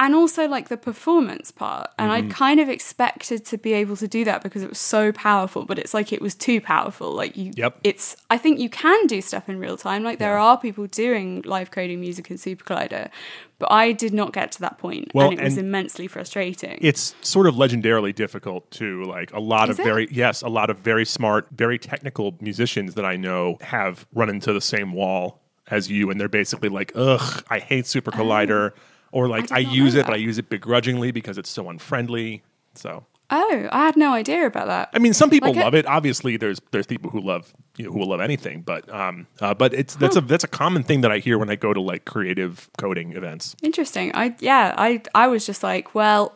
And 0.00 0.14
also 0.14 0.48
like 0.48 0.68
the 0.68 0.76
performance 0.76 1.50
part. 1.50 1.90
And 1.98 2.10
mm-hmm. 2.10 2.30
I 2.30 2.34
kind 2.34 2.60
of 2.60 2.68
expected 2.68 3.44
to 3.46 3.58
be 3.58 3.72
able 3.72 3.96
to 3.96 4.08
do 4.08 4.24
that 4.24 4.42
because 4.42 4.62
it 4.62 4.68
was 4.68 4.78
so 4.78 5.12
powerful, 5.12 5.64
but 5.64 5.78
it's 5.78 5.94
like 5.94 6.12
it 6.12 6.20
was 6.20 6.34
too 6.34 6.60
powerful. 6.60 7.12
Like 7.12 7.36
you 7.36 7.52
yep. 7.54 7.78
it's 7.84 8.16
I 8.30 8.38
think 8.38 8.58
you 8.58 8.68
can 8.68 9.06
do 9.06 9.20
stuff 9.20 9.48
in 9.48 9.58
real 9.58 9.76
time. 9.76 10.02
Like 10.02 10.18
there 10.18 10.36
yeah. 10.36 10.42
are 10.42 10.58
people 10.58 10.86
doing 10.86 11.42
live 11.42 11.70
coding 11.70 12.00
music 12.00 12.30
in 12.30 12.38
Super 12.38 12.64
Collider, 12.64 13.10
but 13.58 13.70
I 13.70 13.92
did 13.92 14.12
not 14.12 14.32
get 14.32 14.52
to 14.52 14.60
that 14.60 14.78
point, 14.78 15.12
well, 15.14 15.30
and 15.30 15.38
it 15.38 15.42
was 15.42 15.56
immensely 15.56 16.08
frustrating. 16.08 16.78
It's 16.80 17.14
sort 17.22 17.46
of 17.46 17.54
legendarily 17.54 18.14
difficult 18.14 18.70
to 18.72 19.04
like 19.04 19.32
a 19.32 19.40
lot 19.40 19.70
Is 19.70 19.78
of 19.78 19.80
it? 19.80 19.84
very 19.84 20.08
yes, 20.10 20.42
a 20.42 20.48
lot 20.48 20.70
of 20.70 20.78
very 20.78 21.04
smart, 21.04 21.46
very 21.52 21.78
technical 21.78 22.36
musicians 22.40 22.94
that 22.94 23.04
I 23.04 23.16
know 23.16 23.58
have 23.60 24.06
run 24.12 24.28
into 24.28 24.52
the 24.52 24.60
same 24.60 24.92
wall 24.92 25.40
as 25.68 25.90
you, 25.90 26.10
and 26.10 26.20
they're 26.20 26.28
basically 26.28 26.68
like, 26.68 26.92
"Ugh, 26.94 27.44
I 27.48 27.58
hate 27.58 27.86
Super 27.86 28.10
oh. 28.14 28.18
Collider," 28.18 28.72
oh, 28.74 28.78
or 29.14 29.28
like, 29.28 29.50
"I, 29.50 29.56
I 29.56 29.58
use 29.60 29.94
it, 29.94 29.98
that. 29.98 30.06
but 30.06 30.14
I 30.14 30.18
use 30.18 30.38
it 30.38 30.48
begrudgingly 30.48 31.10
because 31.10 31.38
it's 31.38 31.50
so 31.50 31.70
unfriendly." 31.70 32.42
So 32.74 33.06
Oh, 33.30 33.68
I 33.72 33.86
had 33.86 33.96
no 33.96 34.12
idea 34.12 34.46
about 34.46 34.66
that. 34.66 34.90
I 34.92 34.98
mean, 34.98 35.14
some 35.14 35.30
people 35.30 35.52
like 35.52 35.64
love 35.64 35.74
it. 35.74 35.80
it. 35.80 35.86
Obviously, 35.86 36.36
there's 36.36 36.60
there's 36.72 36.86
people 36.86 37.10
who 37.10 37.20
love 37.20 37.54
you 37.76 37.86
know, 37.86 37.92
who 37.92 37.98
will 37.98 38.08
love 38.08 38.20
anything, 38.20 38.60
but 38.60 38.88
um, 38.92 39.26
uh, 39.40 39.54
but 39.54 39.72
it's 39.72 39.96
that's 39.96 40.16
huh. 40.16 40.22
a 40.22 40.24
that's 40.26 40.44
a 40.44 40.48
common 40.48 40.82
thing 40.82 41.00
that 41.00 41.10
I 41.10 41.18
hear 41.18 41.38
when 41.38 41.48
I 41.48 41.56
go 41.56 41.72
to 41.72 41.80
like 41.80 42.04
creative 42.04 42.68
coding 42.76 43.16
events. 43.16 43.56
Interesting. 43.62 44.14
I 44.14 44.36
yeah, 44.40 44.74
I 44.76 45.02
I 45.14 45.28
was 45.28 45.46
just 45.46 45.62
like, 45.62 45.94
well, 45.94 46.34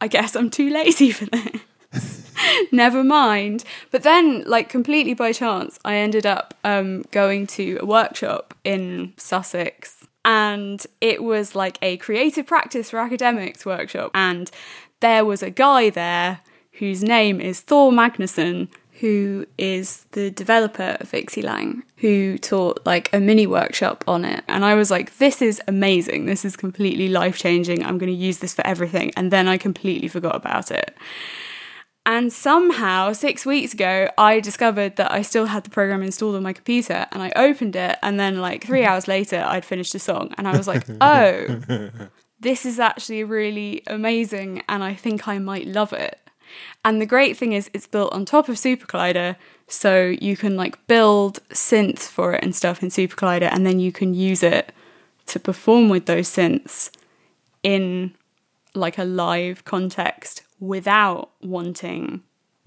I 0.00 0.08
guess 0.08 0.34
I'm 0.34 0.50
too 0.50 0.68
lazy 0.70 1.12
for 1.12 1.26
this. 1.26 2.22
Never 2.72 3.04
mind. 3.04 3.64
But 3.92 4.02
then, 4.02 4.42
like 4.46 4.68
completely 4.68 5.14
by 5.14 5.32
chance, 5.32 5.78
I 5.84 5.94
ended 5.96 6.26
up 6.26 6.54
um, 6.64 7.02
going 7.12 7.46
to 7.48 7.78
a 7.80 7.86
workshop 7.86 8.52
in 8.64 9.14
Sussex 9.16 9.95
and 10.26 10.86
it 11.00 11.22
was 11.22 11.54
like 11.54 11.78
a 11.80 11.96
creative 11.96 12.46
practice 12.46 12.90
for 12.90 12.98
academics 12.98 13.64
workshop 13.64 14.10
and 14.12 14.50
there 15.00 15.24
was 15.24 15.42
a 15.42 15.50
guy 15.50 15.88
there 15.88 16.40
whose 16.72 17.02
name 17.02 17.40
is 17.40 17.60
Thor 17.60 17.90
Magnusson, 17.90 18.68
who 19.00 19.46
is 19.58 20.04
the 20.12 20.30
developer 20.30 20.96
of 21.00 21.12
ixi 21.12 21.42
lang, 21.42 21.82
who 21.98 22.38
taught 22.38 22.84
like 22.86 23.12
a 23.12 23.20
mini 23.20 23.46
workshop 23.46 24.04
on 24.06 24.24
it. 24.24 24.42
And 24.48 24.64
I 24.64 24.74
was 24.74 24.90
like, 24.90 25.18
this 25.18 25.42
is 25.42 25.60
amazing. 25.68 26.26
This 26.26 26.44
is 26.44 26.56
completely 26.56 27.08
life 27.08 27.38
changing. 27.38 27.84
I'm 27.84 27.98
going 27.98 28.12
to 28.12 28.18
use 28.18 28.38
this 28.38 28.54
for 28.54 28.66
everything. 28.66 29.12
And 29.16 29.30
then 29.30 29.48
I 29.48 29.58
completely 29.58 30.08
forgot 30.08 30.34
about 30.34 30.70
it. 30.70 30.96
And 32.06 32.32
somehow, 32.32 33.12
six 33.12 33.44
weeks 33.44 33.74
ago, 33.74 34.08
I 34.16 34.38
discovered 34.38 34.94
that 34.94 35.10
I 35.10 35.22
still 35.22 35.46
had 35.46 35.64
the 35.64 35.70
program 35.70 36.02
installed 36.02 36.36
on 36.36 36.42
my 36.44 36.52
computer 36.52 37.06
and 37.10 37.20
I 37.20 37.32
opened 37.34 37.74
it. 37.74 37.98
And 38.00 38.18
then, 38.18 38.40
like, 38.40 38.64
three 38.64 38.82
mm-hmm. 38.82 38.90
hours 38.92 39.08
later, 39.08 39.44
I'd 39.46 39.64
finished 39.64 39.92
a 39.96 39.98
song. 39.98 40.32
And 40.38 40.46
I 40.46 40.56
was 40.56 40.68
like, 40.68 40.84
oh, 41.00 41.60
this 42.40 42.64
is 42.64 42.78
actually 42.78 43.24
really 43.24 43.82
amazing 43.88 44.62
and 44.68 44.84
I 44.84 44.94
think 44.94 45.26
I 45.26 45.38
might 45.38 45.66
love 45.66 45.92
it. 45.92 46.20
And 46.84 47.00
the 47.00 47.06
great 47.06 47.36
thing 47.36 47.52
is 47.52 47.68
it's 47.74 47.88
built 47.88 48.12
on 48.12 48.24
top 48.24 48.48
of 48.48 48.56
Super 48.56 48.86
Collider, 48.86 49.34
so 49.66 50.14
you 50.20 50.36
can 50.36 50.56
like 50.56 50.86
build 50.86 51.40
synths 51.50 52.08
for 52.08 52.34
it 52.34 52.44
and 52.44 52.54
stuff 52.54 52.84
in 52.84 52.90
Super 52.90 53.16
Collider 53.16 53.50
and 53.50 53.66
then 53.66 53.80
you 53.80 53.90
can 53.90 54.14
use 54.14 54.44
it 54.44 54.72
to 55.26 55.40
perform 55.40 55.88
with 55.88 56.06
those 56.06 56.28
synths 56.28 56.90
in 57.64 58.14
like 58.74 58.96
a 58.96 59.04
live 59.04 59.64
context 59.64 60.45
without 60.60 61.30
wanting 61.42 62.22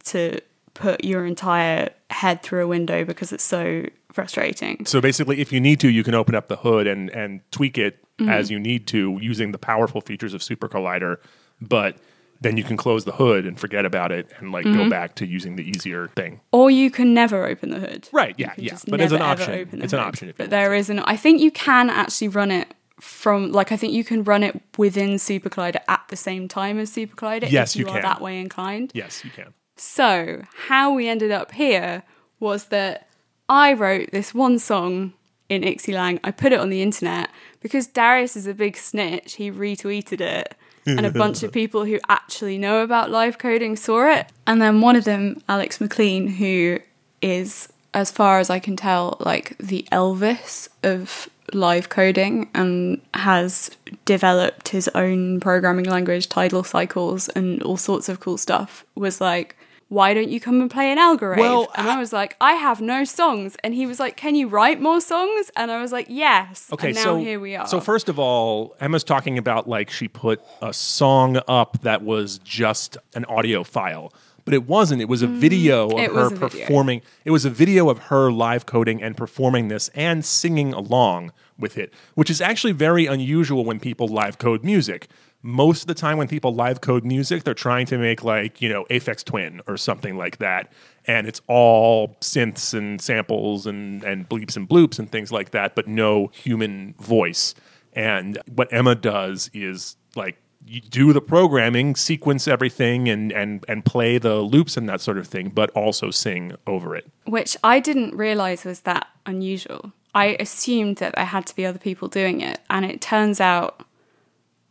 to 0.05 0.39
put 0.73 1.03
your 1.03 1.25
entire 1.25 1.89
head 2.09 2.41
through 2.41 2.63
a 2.63 2.67
window 2.67 3.03
because 3.03 3.31
it's 3.31 3.43
so 3.43 3.85
frustrating. 4.11 4.85
So 4.85 5.01
basically 5.01 5.41
if 5.41 5.51
you 5.51 5.59
need 5.59 5.79
to 5.81 5.89
you 5.89 6.03
can 6.03 6.15
open 6.15 6.35
up 6.35 6.47
the 6.47 6.55
hood 6.55 6.87
and 6.87 7.09
and 7.11 7.41
tweak 7.51 7.77
it 7.77 8.03
mm-hmm. 8.17 8.29
as 8.29 8.49
you 8.49 8.59
need 8.59 8.87
to 8.87 9.17
using 9.21 9.51
the 9.51 9.57
powerful 9.57 10.01
features 10.01 10.33
of 10.33 10.41
Super 10.41 10.67
Collider, 10.67 11.17
but 11.61 11.97
then 12.41 12.55
you 12.55 12.63
can 12.63 12.77
close 12.77 13.03
the 13.03 13.11
hood 13.11 13.45
and 13.45 13.59
forget 13.59 13.85
about 13.85 14.11
it 14.11 14.31
and 14.37 14.51
like 14.51 14.65
mm-hmm. 14.65 14.83
go 14.83 14.89
back 14.89 15.15
to 15.15 15.25
using 15.25 15.57
the 15.57 15.63
easier 15.63 16.07
thing. 16.15 16.39
Or 16.53 16.71
you 16.71 16.89
can 16.89 17.13
never 17.13 17.45
open 17.45 17.71
the 17.71 17.79
hood. 17.79 18.07
Right, 18.13 18.33
yeah, 18.37 18.53
yeah. 18.57 18.77
But 18.87 19.01
it's 19.01 19.11
an 19.11 19.21
option. 19.21 19.69
It's 19.73 19.93
an 19.93 19.99
option. 19.99 20.33
but 20.37 20.49
there 20.49 20.73
is 20.73 20.89
an 20.89 20.99
I 20.99 21.17
think 21.17 21.41
you 21.41 21.51
can 21.51 21.89
actually 21.89 22.29
run 22.29 22.51
it 22.51 22.73
from 22.99 23.51
like 23.51 23.71
I 23.71 23.77
think 23.77 23.93
you 23.93 24.03
can 24.03 24.23
run 24.23 24.43
it 24.43 24.61
within 24.77 25.19
Super 25.19 25.49
Collider 25.49 25.81
at 25.87 26.03
the 26.09 26.15
same 26.15 26.47
time 26.47 26.79
as 26.79 26.91
Super 26.91 27.15
Collider 27.15 27.49
yes, 27.49 27.75
if 27.75 27.79
you, 27.79 27.85
you 27.85 27.91
are 27.91 27.95
can. 27.95 28.01
that 28.03 28.21
way 28.21 28.39
inclined. 28.39 28.91
Yes, 28.93 29.23
you 29.23 29.31
can. 29.31 29.53
So, 29.75 30.43
how 30.67 30.93
we 30.93 31.07
ended 31.07 31.31
up 31.31 31.53
here 31.53 32.03
was 32.39 32.65
that 32.65 33.07
I 33.47 33.73
wrote 33.73 34.11
this 34.11 34.33
one 34.33 34.59
song 34.59 35.13
in 35.47 35.61
ixi 35.63 35.93
lang. 35.93 36.19
I 36.23 36.31
put 36.31 36.51
it 36.51 36.59
on 36.59 36.69
the 36.69 36.81
internet 36.81 37.29
because 37.61 37.87
Darius 37.87 38.35
is 38.35 38.45
a 38.45 38.53
big 38.53 38.77
snitch. 38.77 39.35
He 39.35 39.51
retweeted 39.51 40.21
it, 40.21 40.55
and 40.85 41.05
a 41.05 41.11
bunch 41.11 41.43
of 41.43 41.51
people 41.59 41.85
who 41.85 41.99
actually 42.09 42.57
know 42.57 42.83
about 42.83 43.09
live 43.09 43.37
coding 43.37 43.75
saw 43.75 44.11
it. 44.11 44.27
And 44.45 44.61
then 44.61 44.81
one 44.81 44.95
of 44.95 45.05
them, 45.05 45.41
Alex 45.47 45.79
McLean, 45.79 46.27
who 46.27 46.79
is, 47.21 47.71
as 47.93 48.11
far 48.11 48.39
as 48.39 48.49
I 48.49 48.59
can 48.59 48.75
tell, 48.75 49.17
like 49.19 49.57
the 49.57 49.87
Elvis 49.91 50.67
of 50.83 51.29
live 51.53 51.89
coding 51.89 52.49
and 52.53 53.01
has 53.13 53.71
developed 54.05 54.69
his 54.69 54.87
own 54.95 55.39
programming 55.39 55.85
language, 55.85 56.29
tidal 56.29 56.63
cycles, 56.63 57.29
and 57.29 57.61
all 57.63 57.77
sorts 57.77 58.09
of 58.09 58.19
cool 58.19 58.37
stuff, 58.37 58.85
was 58.95 59.19
like, 59.21 59.55
why 59.89 60.13
don't 60.13 60.29
you 60.29 60.39
come 60.39 60.61
and 60.61 60.69
play 60.69 60.91
an 60.91 60.99
algorave? 60.99 61.39
Well, 61.39 61.67
and 61.75 61.89
I 61.89 61.97
was 61.99 62.13
like, 62.13 62.37
I 62.39 62.53
have 62.53 62.79
no 62.79 63.03
songs. 63.03 63.57
And 63.63 63.73
he 63.73 63.87
was 63.87 63.99
like, 63.99 64.15
Can 64.15 64.35
you 64.35 64.47
write 64.47 64.79
more 64.79 65.01
songs? 65.01 65.49
And 65.55 65.71
I 65.71 65.81
was 65.81 65.91
like, 65.91 66.05
Yes. 66.09 66.69
Okay, 66.71 66.89
and 66.89 66.95
now 66.95 67.03
so 67.03 67.17
here 67.17 67.39
we 67.39 67.55
are. 67.55 67.67
So 67.67 67.79
first 67.79 68.07
of 68.07 68.19
all, 68.19 68.75
Emma's 68.79 69.03
talking 69.03 69.39
about 69.39 69.67
like 69.67 69.89
she 69.89 70.07
put 70.07 70.41
a 70.61 70.73
song 70.73 71.41
up 71.47 71.81
that 71.81 72.03
was 72.03 72.37
just 72.39 72.97
an 73.15 73.25
audio 73.25 73.63
file, 73.63 74.13
but 74.49 74.55
it 74.55 74.67
wasn't. 74.67 74.99
It 74.99 75.07
was 75.07 75.21
a 75.21 75.27
video 75.27 75.85
of 75.85 75.91
Mm, 75.93 76.03
It 76.05 76.11
her 76.11 76.29
video. 76.29 76.47
performing. 76.65 77.01
It 77.23 77.29
was 77.29 77.45
a 77.45 77.51
video 77.51 77.87
of 77.87 77.99
her 78.05 78.31
live 78.31 78.65
coding 78.65 79.03
and 79.03 79.15
performing 79.15 79.67
this 79.67 79.89
and 79.93 80.25
singing 80.25 80.73
along 80.73 81.31
with 81.59 81.77
it, 81.77 81.93
which 82.15 82.31
is 82.31 82.41
actually 82.41 82.73
very 82.73 83.05
unusual 83.05 83.63
when 83.63 83.79
people 83.79 84.07
live 84.07 84.39
code 84.39 84.63
music. 84.63 85.07
Most 85.43 85.81
of 85.83 85.87
the 85.87 85.93
time, 85.93 86.17
when 86.17 86.27
people 86.27 86.51
live 86.55 86.81
code 86.81 87.05
music, 87.05 87.43
they're 87.43 87.53
trying 87.53 87.85
to 87.85 87.99
make 87.99 88.23
like 88.23 88.59
you 88.59 88.69
know 88.69 88.85
Aphex 88.89 89.23
Twin 89.23 89.61
or 89.67 89.77
something 89.77 90.17
like 90.17 90.39
that, 90.39 90.71
and 91.05 91.27
it's 91.27 91.41
all 91.45 92.17
synths 92.19 92.73
and 92.73 92.99
samples 92.99 93.67
and 93.67 94.03
and 94.03 94.27
bleeps 94.27 94.57
and 94.57 94.67
bloops 94.67 94.97
and 94.97 95.11
things 95.11 95.31
like 95.31 95.51
that, 95.51 95.75
but 95.75 95.87
no 95.87 96.31
human 96.33 96.95
voice. 96.99 97.53
And 97.93 98.39
what 98.55 98.73
Emma 98.73 98.95
does 98.95 99.51
is 99.53 99.95
like 100.15 100.37
you 100.69 100.81
do 100.81 101.13
the 101.13 101.21
programming, 101.21 101.95
sequence 101.95 102.47
everything, 102.47 103.09
and 103.09 103.31
and 103.31 103.65
and 103.67 103.83
play 103.83 104.17
the 104.17 104.35
loops 104.41 104.77
and 104.77 104.87
that 104.87 105.01
sort 105.01 105.17
of 105.17 105.27
thing, 105.27 105.49
but 105.49 105.69
also 105.71 106.11
sing 106.11 106.53
over 106.67 106.95
it. 106.95 107.09
Which 107.25 107.57
I 107.63 107.79
didn't 107.79 108.15
realize 108.15 108.63
was 108.65 108.81
that 108.81 109.07
unusual. 109.25 109.91
I 110.13 110.37
assumed 110.39 110.97
that 110.97 111.15
there 111.15 111.25
had 111.25 111.45
to 111.47 111.55
be 111.55 111.65
other 111.65 111.79
people 111.79 112.07
doing 112.07 112.41
it. 112.41 112.59
And 112.69 112.85
it 112.85 112.99
turns 113.01 113.39
out 113.39 113.85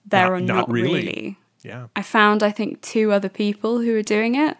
there 0.04 0.24
Not- 0.24 0.32
are 0.32 0.40
not 0.40 0.54
not, 0.54 0.70
really. 0.70 0.92
really. 0.92 1.36
Yeah. 1.62 1.86
I 1.94 2.02
found, 2.02 2.42
I 2.42 2.50
think, 2.50 2.80
two 2.82 3.12
other 3.12 3.28
people 3.28 3.80
who 3.80 3.94
are 3.96 4.02
doing 4.02 4.34
it. 4.34 4.56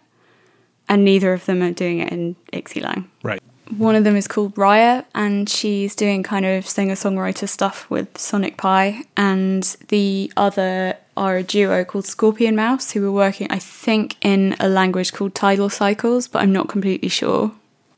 And 0.89 1.05
neither 1.05 1.33
of 1.33 1.45
them 1.47 1.63
are 1.63 1.73
doing 1.73 1.99
it 2.01 2.13
in 2.13 2.37
ixi 2.53 2.83
lang. 2.83 3.11
Right. 3.23 3.43
One 3.77 3.95
of 3.95 4.05
them 4.05 4.17
is 4.17 4.27
called 4.27 4.55
Raya, 4.55 5.05
and 5.15 5.47
she's 5.49 5.95
doing 5.95 6.23
kind 6.23 6.47
of 6.47 6.67
singer 6.67 6.95
songwriter 6.95 7.47
stuff 7.47 7.91
with 7.91 8.17
Sonic 8.17 8.57
Pi. 8.57 9.03
And 9.17 9.65
the 9.89 10.33
other 10.39 10.97
are 11.19 11.37
a 11.37 11.43
duo 11.43 11.85
called 11.85 12.07
Scorpion 12.07 12.57
Mouse, 12.57 12.93
who 12.93 13.07
are 13.07 13.13
working, 13.13 13.49
I 13.51 13.59
think, 13.59 14.17
in 14.23 14.57
a 14.59 14.69
language 14.69 15.13
called 15.13 15.35
Tidal 15.35 15.69
Cycles, 15.69 16.29
but 16.29 16.43
I'm 16.43 16.53
not 16.53 16.69
completely 16.69 17.09
sure. 17.09 17.53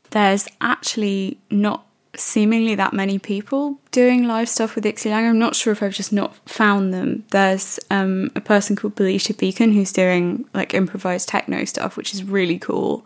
There's 0.09 0.47
actually 0.59 1.37
not 1.49 1.85
seemingly 2.15 2.75
that 2.75 2.93
many 2.93 3.17
people 3.17 3.79
doing 3.91 4.27
live 4.27 4.49
stuff 4.49 4.75
with 4.75 4.83
ixi 4.83 5.09
lang. 5.09 5.25
I'm 5.25 5.39
not 5.39 5.55
sure 5.55 5.71
if 5.71 5.81
I've 5.81 5.93
just 5.93 6.11
not 6.11 6.35
found 6.49 6.93
them. 6.93 7.23
There's 7.31 7.79
um, 7.89 8.31
a 8.35 8.41
person 8.41 8.75
called 8.75 8.95
Belisha 8.95 9.37
Beacon 9.37 9.71
who's 9.71 9.93
doing 9.93 10.45
like 10.53 10.73
improvised 10.73 11.29
techno 11.29 11.63
stuff, 11.65 11.95
which 11.95 12.13
is 12.13 12.23
really 12.23 12.59
cool. 12.59 13.05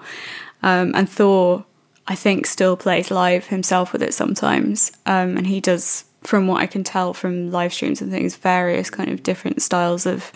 Um, 0.64 0.94
and 0.96 1.08
Thor, 1.10 1.66
I 2.08 2.16
think, 2.16 2.46
still 2.48 2.76
plays 2.76 3.12
live 3.12 3.48
himself 3.48 3.94
with 3.94 4.02
it 4.02 4.14
sometimes. 4.14 4.92
Um, 5.06 5.38
and 5.38 5.48
he 5.48 5.62
does, 5.62 6.06
from 6.26 6.48
what 6.48 6.62
I 6.62 6.68
can 6.68 6.84
tell 6.84 7.14
from 7.14 7.52
live 7.52 7.74
streams 7.74 8.02
and 8.02 8.12
things, 8.12 8.36
various 8.36 8.90
kind 8.90 9.10
of 9.10 9.24
different 9.24 9.62
styles 9.62 10.06
of 10.06 10.32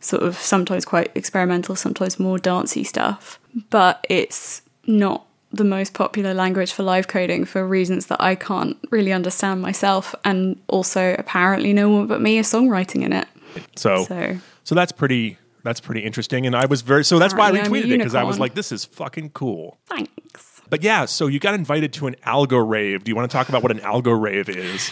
sort 0.00 0.22
of 0.22 0.36
sometimes 0.36 0.84
quite 0.84 1.10
experimental, 1.14 1.76
sometimes 1.76 2.18
more 2.18 2.38
dancey 2.38 2.84
stuff. 2.84 3.38
But 3.70 4.04
it's 4.08 4.62
not 4.86 5.26
the 5.52 5.64
most 5.64 5.94
popular 5.94 6.34
language 6.34 6.72
for 6.72 6.82
live 6.82 7.08
coding 7.08 7.44
for 7.44 7.66
reasons 7.66 8.06
that 8.06 8.20
I 8.20 8.34
can't 8.34 8.76
really 8.90 9.12
understand 9.12 9.62
myself. 9.62 10.14
And 10.24 10.60
also, 10.68 11.14
apparently, 11.18 11.72
no 11.72 11.88
one 11.90 12.06
but 12.06 12.20
me 12.20 12.38
is 12.38 12.50
songwriting 12.50 13.02
in 13.02 13.12
it. 13.12 13.28
So, 13.76 14.04
so 14.04 14.38
So 14.64 14.74
that's 14.74 14.92
pretty 14.92 15.38
that's 15.62 15.80
pretty 15.80 16.02
interesting. 16.02 16.46
And 16.46 16.54
I 16.54 16.66
was 16.66 16.82
very 16.82 17.04
so 17.04 17.18
that's 17.18 17.34
why 17.34 17.46
I 17.46 17.48
Apparently 17.50 17.78
I'm 17.78 17.84
a 17.84 17.88
retweeted 17.88 17.94
it 17.94 17.98
because 17.98 18.14
I 18.14 18.22
was 18.22 18.38
like, 18.38 18.54
this 18.54 18.70
is 18.70 18.84
fucking 18.84 19.30
cool. 19.30 19.78
thanks. 19.86 20.55
But 20.70 20.82
yeah, 20.82 21.04
so 21.04 21.26
you 21.26 21.38
got 21.38 21.54
invited 21.54 21.92
to 21.94 22.06
an 22.06 22.16
algo 22.26 22.66
rave. 22.66 23.04
Do 23.04 23.10
you 23.10 23.16
want 23.16 23.30
to 23.30 23.34
talk 23.36 23.48
about 23.48 23.62
what 23.62 23.72
an 23.72 23.78
algo 23.80 24.20
rave 24.20 24.48
is? 24.48 24.90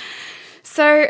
So 0.63 1.07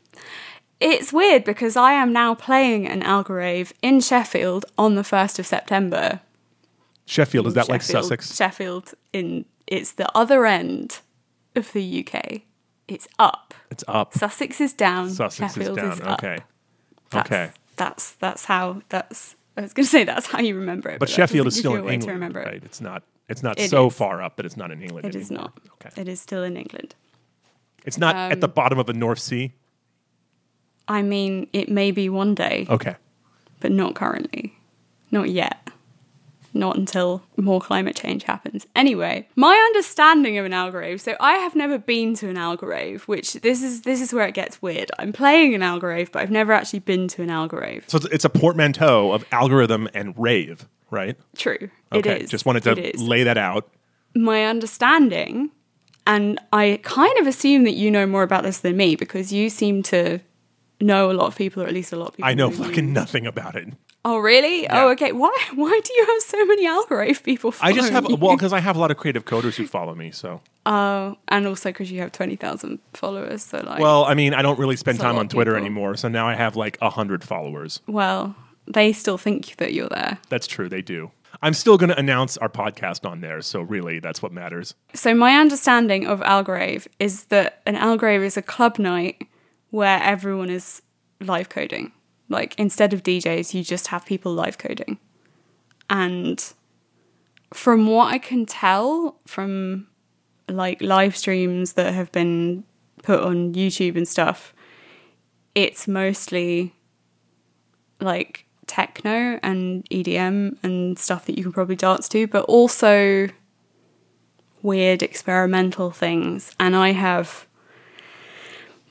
it's 0.80 1.12
weird 1.12 1.44
because 1.44 1.76
I 1.76 1.92
am 1.92 2.12
now 2.12 2.34
playing 2.34 2.86
an 2.86 3.02
Algorave 3.02 3.72
in 3.82 4.00
Sheffield 4.00 4.66
on 4.76 4.94
the 4.94 5.02
1st 5.02 5.38
of 5.38 5.46
September. 5.46 6.20
Sheffield, 7.06 7.46
is 7.46 7.54
that 7.54 7.68
like 7.68 7.82
Sussex? 7.82 8.34
Sheffield 8.34 8.94
in 9.12 9.44
it's 9.66 9.92
the 9.92 10.08
other 10.16 10.44
end 10.46 11.00
of 11.54 11.72
the 11.72 12.06
UK. 12.06 12.42
It's 12.88 13.08
up. 13.18 13.54
It's 13.70 13.84
up. 13.88 14.14
Sussex 14.14 14.60
is 14.60 14.72
down. 14.72 15.10
Sussex 15.10 15.54
Sheffield 15.54 15.78
is 15.78 15.98
down. 15.98 16.08
up. 16.08 16.22
okay. 16.22 16.38
That's, 17.10 17.30
okay. 17.30 17.50
That's 17.76 18.12
that's 18.12 18.44
how 18.44 18.82
that's. 18.88 19.36
I 19.56 19.62
was 19.62 19.72
going 19.72 19.84
to 19.86 19.90
say 19.90 20.04
that's 20.04 20.26
how 20.26 20.40
you 20.40 20.56
remember 20.56 20.90
it, 20.90 20.98
But 20.98 21.08
that 21.08 21.14
Sheffield 21.14 21.46
is 21.46 21.56
still 21.56 21.74
in 21.74 21.84
way 21.84 21.94
England, 21.94 22.02
to 22.02 22.12
remember 22.12 22.40
right? 22.40 22.54
it. 22.54 22.64
It's 22.64 22.80
not 22.80 23.02
it's 23.32 23.42
not 23.42 23.58
It 23.58 23.68
so 23.70 23.88
is. 23.88 23.94
far 23.96 24.22
up 24.22 24.36
that 24.36 24.46
it's 24.46 24.56
not 24.56 24.70
in 24.70 24.80
England 24.82 25.06
It 25.06 25.14
is 25.16 25.30
anymore. 25.30 25.50
not. 25.80 25.86
Okay. 25.86 26.00
It 26.02 26.06
is 26.08 26.20
still 26.20 26.44
in 26.44 26.56
England. 26.56 26.94
It's 27.84 27.98
not 27.98 28.14
at 28.14 28.32
Um, 28.34 28.40
the 28.40 28.48
bottom 28.48 28.78
of 28.78 28.86
the 28.86 28.92
North 28.92 29.18
Sea. 29.18 29.52
I 30.88 31.02
mean, 31.02 31.48
it 31.52 31.68
may 31.68 31.90
be 31.90 32.08
one 32.08 32.34
day, 32.34 32.66
Okay. 32.68 32.94
but 33.60 33.72
not 33.72 33.94
currently. 33.94 34.54
Not 35.10 35.30
yet. 35.30 35.58
Not 36.54 36.76
until 36.76 37.22
more 37.38 37.60
climate 37.62 37.96
change 37.96 38.24
happens. 38.24 38.66
Anyway, 38.76 39.26
my 39.36 39.54
understanding 39.68 40.36
of 40.36 40.44
an 40.44 40.52
Algorave. 40.52 41.00
So 41.00 41.16
I 41.18 41.34
have 41.38 41.54
never 41.56 41.78
been 41.78 42.14
to 42.16 42.28
an 42.28 42.36
Algorave, 42.36 43.02
which 43.02 43.32
this 43.34 43.62
is 43.62 43.82
this 43.82 44.02
is 44.02 44.12
where 44.12 44.26
it 44.28 44.34
gets 44.34 44.60
weird. 44.60 44.90
I'm 44.98 45.14
playing 45.14 45.54
an 45.54 45.62
Algorave, 45.62 46.12
but 46.12 46.20
I've 46.20 46.30
never 46.30 46.52
actually 46.52 46.80
been 46.80 47.08
to 47.08 47.22
an 47.22 47.30
Algorave. 47.30 47.84
So 47.86 47.98
it's 48.12 48.26
a 48.26 48.28
portmanteau 48.28 49.12
of 49.12 49.24
algorithm 49.32 49.88
and 49.94 50.12
rave, 50.18 50.68
right? 50.92 51.16
True, 51.36 51.70
Okay. 51.92 52.16
it 52.16 52.22
is. 52.22 52.30
Just 52.30 52.46
wanted 52.46 52.62
to 52.64 52.92
lay 53.02 53.24
that 53.24 53.36
out. 53.38 53.68
my 54.14 54.44
understanding, 54.44 55.50
and 56.06 56.38
I 56.52 56.78
kind 56.82 57.16
of 57.18 57.26
assume 57.26 57.64
that 57.64 57.72
you 57.74 57.90
know 57.90 58.06
more 58.06 58.22
about 58.22 58.42
this 58.44 58.58
than 58.60 58.76
me 58.76 58.94
because 58.94 59.32
you 59.32 59.48
seem 59.50 59.82
to 59.84 60.20
know 60.80 61.10
a 61.10 61.14
lot 61.14 61.26
of 61.26 61.36
people, 61.36 61.62
or 61.62 61.66
at 61.66 61.72
least 61.72 61.92
a 61.92 61.96
lot 61.96 62.08
of 62.10 62.14
people. 62.16 62.28
I 62.28 62.34
know 62.34 62.50
who 62.50 62.58
you- 62.62 62.68
fucking 62.68 62.92
nothing 62.92 63.26
about 63.26 63.56
it. 63.56 63.68
Oh, 64.04 64.18
really? 64.18 64.64
Yeah. 64.64 64.82
Oh, 64.82 64.90
okay. 64.90 65.12
Why? 65.12 65.32
Why 65.54 65.80
do 65.84 65.94
you 65.94 66.04
have 66.06 66.22
so 66.22 66.44
many 66.44 66.66
Algorave 66.66 67.22
people? 67.22 67.54
I 67.60 67.72
just 67.72 67.90
have 67.92 68.02
following 68.02 68.20
well 68.20 68.36
because 68.36 68.52
I 68.52 68.58
have 68.58 68.74
a 68.74 68.80
lot 68.80 68.90
of 68.90 68.96
creative 68.96 69.24
coders 69.24 69.54
who 69.54 69.64
follow 69.68 69.94
me. 69.94 70.10
So 70.10 70.40
Oh, 70.66 71.16
and 71.28 71.46
also 71.46 71.68
because 71.70 71.92
you 71.92 72.00
have 72.00 72.10
twenty 72.10 72.34
thousand 72.34 72.80
followers. 72.94 73.44
So 73.44 73.58
like, 73.58 73.78
well, 73.78 74.04
I 74.04 74.14
mean, 74.14 74.34
I 74.34 74.42
don't 74.42 74.58
really 74.58 74.74
spend 74.74 74.98
time 74.98 75.16
on 75.18 75.28
Twitter 75.28 75.52
people. 75.52 75.64
anymore. 75.64 75.96
So 75.96 76.08
now 76.08 76.26
I 76.26 76.34
have 76.34 76.56
like 76.56 76.78
a 76.82 76.90
hundred 76.90 77.22
followers. 77.22 77.80
well, 77.86 78.34
they 78.72 78.92
still 78.92 79.18
think 79.18 79.56
that 79.56 79.72
you're 79.72 79.88
there. 79.88 80.18
That's 80.28 80.46
true. 80.46 80.68
They 80.68 80.82
do. 80.82 81.10
I'm 81.40 81.54
still 81.54 81.78
going 81.78 81.90
to 81.90 81.98
announce 81.98 82.36
our 82.36 82.48
podcast 82.48 83.08
on 83.08 83.20
there. 83.20 83.40
So 83.40 83.62
really, 83.62 84.00
that's 84.00 84.22
what 84.22 84.32
matters. 84.32 84.74
So 84.94 85.14
my 85.14 85.36
understanding 85.36 86.06
of 86.06 86.20
Algorave 86.20 86.86
is 86.98 87.24
that 87.24 87.62
an 87.66 87.74
Algorave 87.74 88.22
is 88.22 88.36
a 88.36 88.42
club 88.42 88.78
night 88.78 89.26
where 89.70 90.00
everyone 90.02 90.50
is 90.50 90.82
live 91.20 91.48
coding. 91.48 91.92
Like 92.28 92.54
instead 92.58 92.92
of 92.92 93.02
DJs, 93.02 93.54
you 93.54 93.64
just 93.64 93.88
have 93.88 94.04
people 94.04 94.32
live 94.34 94.58
coding. 94.58 94.98
And 95.88 96.52
from 97.52 97.86
what 97.86 98.12
I 98.12 98.18
can 98.18 98.46
tell 98.46 99.16
from 99.26 99.88
like 100.48 100.80
live 100.80 101.16
streams 101.16 101.74
that 101.74 101.92
have 101.94 102.12
been 102.12 102.64
put 103.02 103.20
on 103.20 103.54
YouTube 103.54 103.96
and 103.96 104.06
stuff, 104.06 104.54
it's 105.54 105.88
mostly 105.88 106.74
like 108.00 108.41
techno 108.72 109.38
and 109.42 109.84
EDM 109.90 110.56
and 110.62 110.98
stuff 110.98 111.26
that 111.26 111.36
you 111.36 111.42
can 111.44 111.52
probably 111.52 111.76
dance 111.76 112.08
to, 112.08 112.26
but 112.26 112.44
also 112.46 113.28
weird 114.62 115.02
experimental 115.02 115.90
things. 115.90 116.54
And 116.58 116.74
I 116.74 116.92
have 116.92 117.46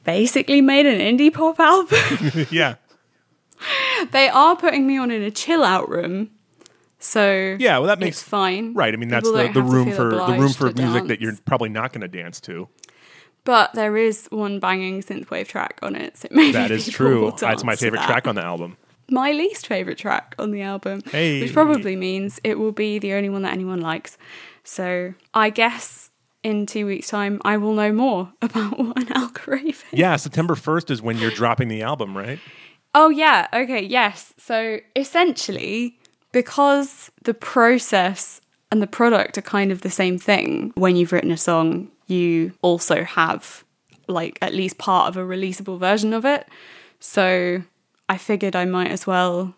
basically 0.03 0.61
made 0.61 0.85
an 0.85 0.99
indie 0.99 1.33
pop 1.33 1.59
album. 1.59 2.45
yeah. 2.51 2.75
they 4.11 4.29
are 4.29 4.55
putting 4.55 4.85
me 4.85 4.99
on 4.99 5.09
in 5.09 5.23
a 5.23 5.31
chill 5.31 5.63
out 5.63 5.89
room. 5.89 6.29
So 6.99 7.57
Yeah. 7.59 7.79
Well, 7.79 7.87
that 7.87 7.99
makes 7.99 8.21
it's 8.21 8.29
fine. 8.29 8.75
right. 8.75 8.93
I 8.93 8.97
mean, 8.97 9.09
that's 9.09 9.27
the, 9.27 9.35
don't 9.35 9.53
the 9.53 9.63
room 9.63 9.91
for 9.91 10.11
the 10.11 10.37
room 10.37 10.53
for 10.53 10.71
music 10.73 11.07
that 11.07 11.19
you're 11.19 11.35
probably 11.45 11.69
not 11.69 11.91
going 11.91 12.01
to 12.01 12.07
dance 12.07 12.39
to. 12.41 12.67
But 13.45 13.73
there 13.73 13.97
is 13.97 14.27
one 14.29 14.59
banging 14.59 15.01
synthwave 15.01 15.47
track 15.47 15.79
on 15.81 15.95
it. 15.95 16.17
So 16.17 16.27
maybe 16.29 16.51
That 16.51 16.69
is 16.69 16.87
true. 16.99 17.33
That's 17.39 17.63
my 17.63 17.75
favorite 17.75 18.01
that. 18.01 18.05
track 18.05 18.27
on 18.27 18.35
the 18.35 18.43
album. 18.43 18.77
My 19.11 19.31
least 19.31 19.67
favorite 19.67 19.97
track 19.97 20.35
on 20.39 20.51
the 20.51 20.61
album, 20.61 21.01
Hey. 21.11 21.41
which 21.41 21.53
probably 21.53 21.95
means 21.95 22.39
it 22.43 22.57
will 22.57 22.71
be 22.71 22.97
the 22.99 23.13
only 23.13 23.29
one 23.29 23.41
that 23.43 23.53
anyone 23.53 23.81
likes. 23.81 24.17
So 24.63 25.13
I 25.33 25.49
guess 25.49 26.09
in 26.43 26.65
two 26.65 26.85
weeks' 26.85 27.09
time, 27.09 27.39
I 27.43 27.57
will 27.57 27.73
know 27.73 27.91
more 27.91 28.31
about 28.41 28.79
what 28.79 28.97
an 28.97 29.07
Algorave 29.07 29.67
is. 29.69 29.83
Yeah, 29.91 30.15
September 30.15 30.55
1st 30.55 30.89
is 30.91 31.01
when 31.01 31.17
you're 31.17 31.31
dropping 31.31 31.67
the 31.67 31.81
album, 31.83 32.17
right? 32.17 32.39
Oh, 32.95 33.09
yeah. 33.09 33.47
Okay. 33.53 33.81
Yes. 33.83 34.33
So 34.37 34.79
essentially, 34.95 35.97
because 36.31 37.11
the 37.23 37.33
process 37.33 38.41
and 38.71 38.81
the 38.81 38.87
product 38.87 39.37
are 39.37 39.41
kind 39.43 39.71
of 39.71 39.81
the 39.81 39.89
same 39.89 40.17
thing, 40.17 40.71
when 40.75 40.95
you've 40.95 41.11
written 41.11 41.31
a 41.31 41.37
song, 41.37 41.89
you 42.07 42.53
also 42.61 43.03
have 43.03 43.63
like 44.07 44.37
at 44.41 44.53
least 44.53 44.77
part 44.77 45.07
of 45.07 45.15
a 45.17 45.21
releasable 45.25 45.79
version 45.79 46.13
of 46.13 46.25
it. 46.25 46.47
So 46.99 47.63
I 48.11 48.17
figured 48.17 48.57
I 48.57 48.65
might 48.65 48.91
as 48.91 49.07
well 49.07 49.55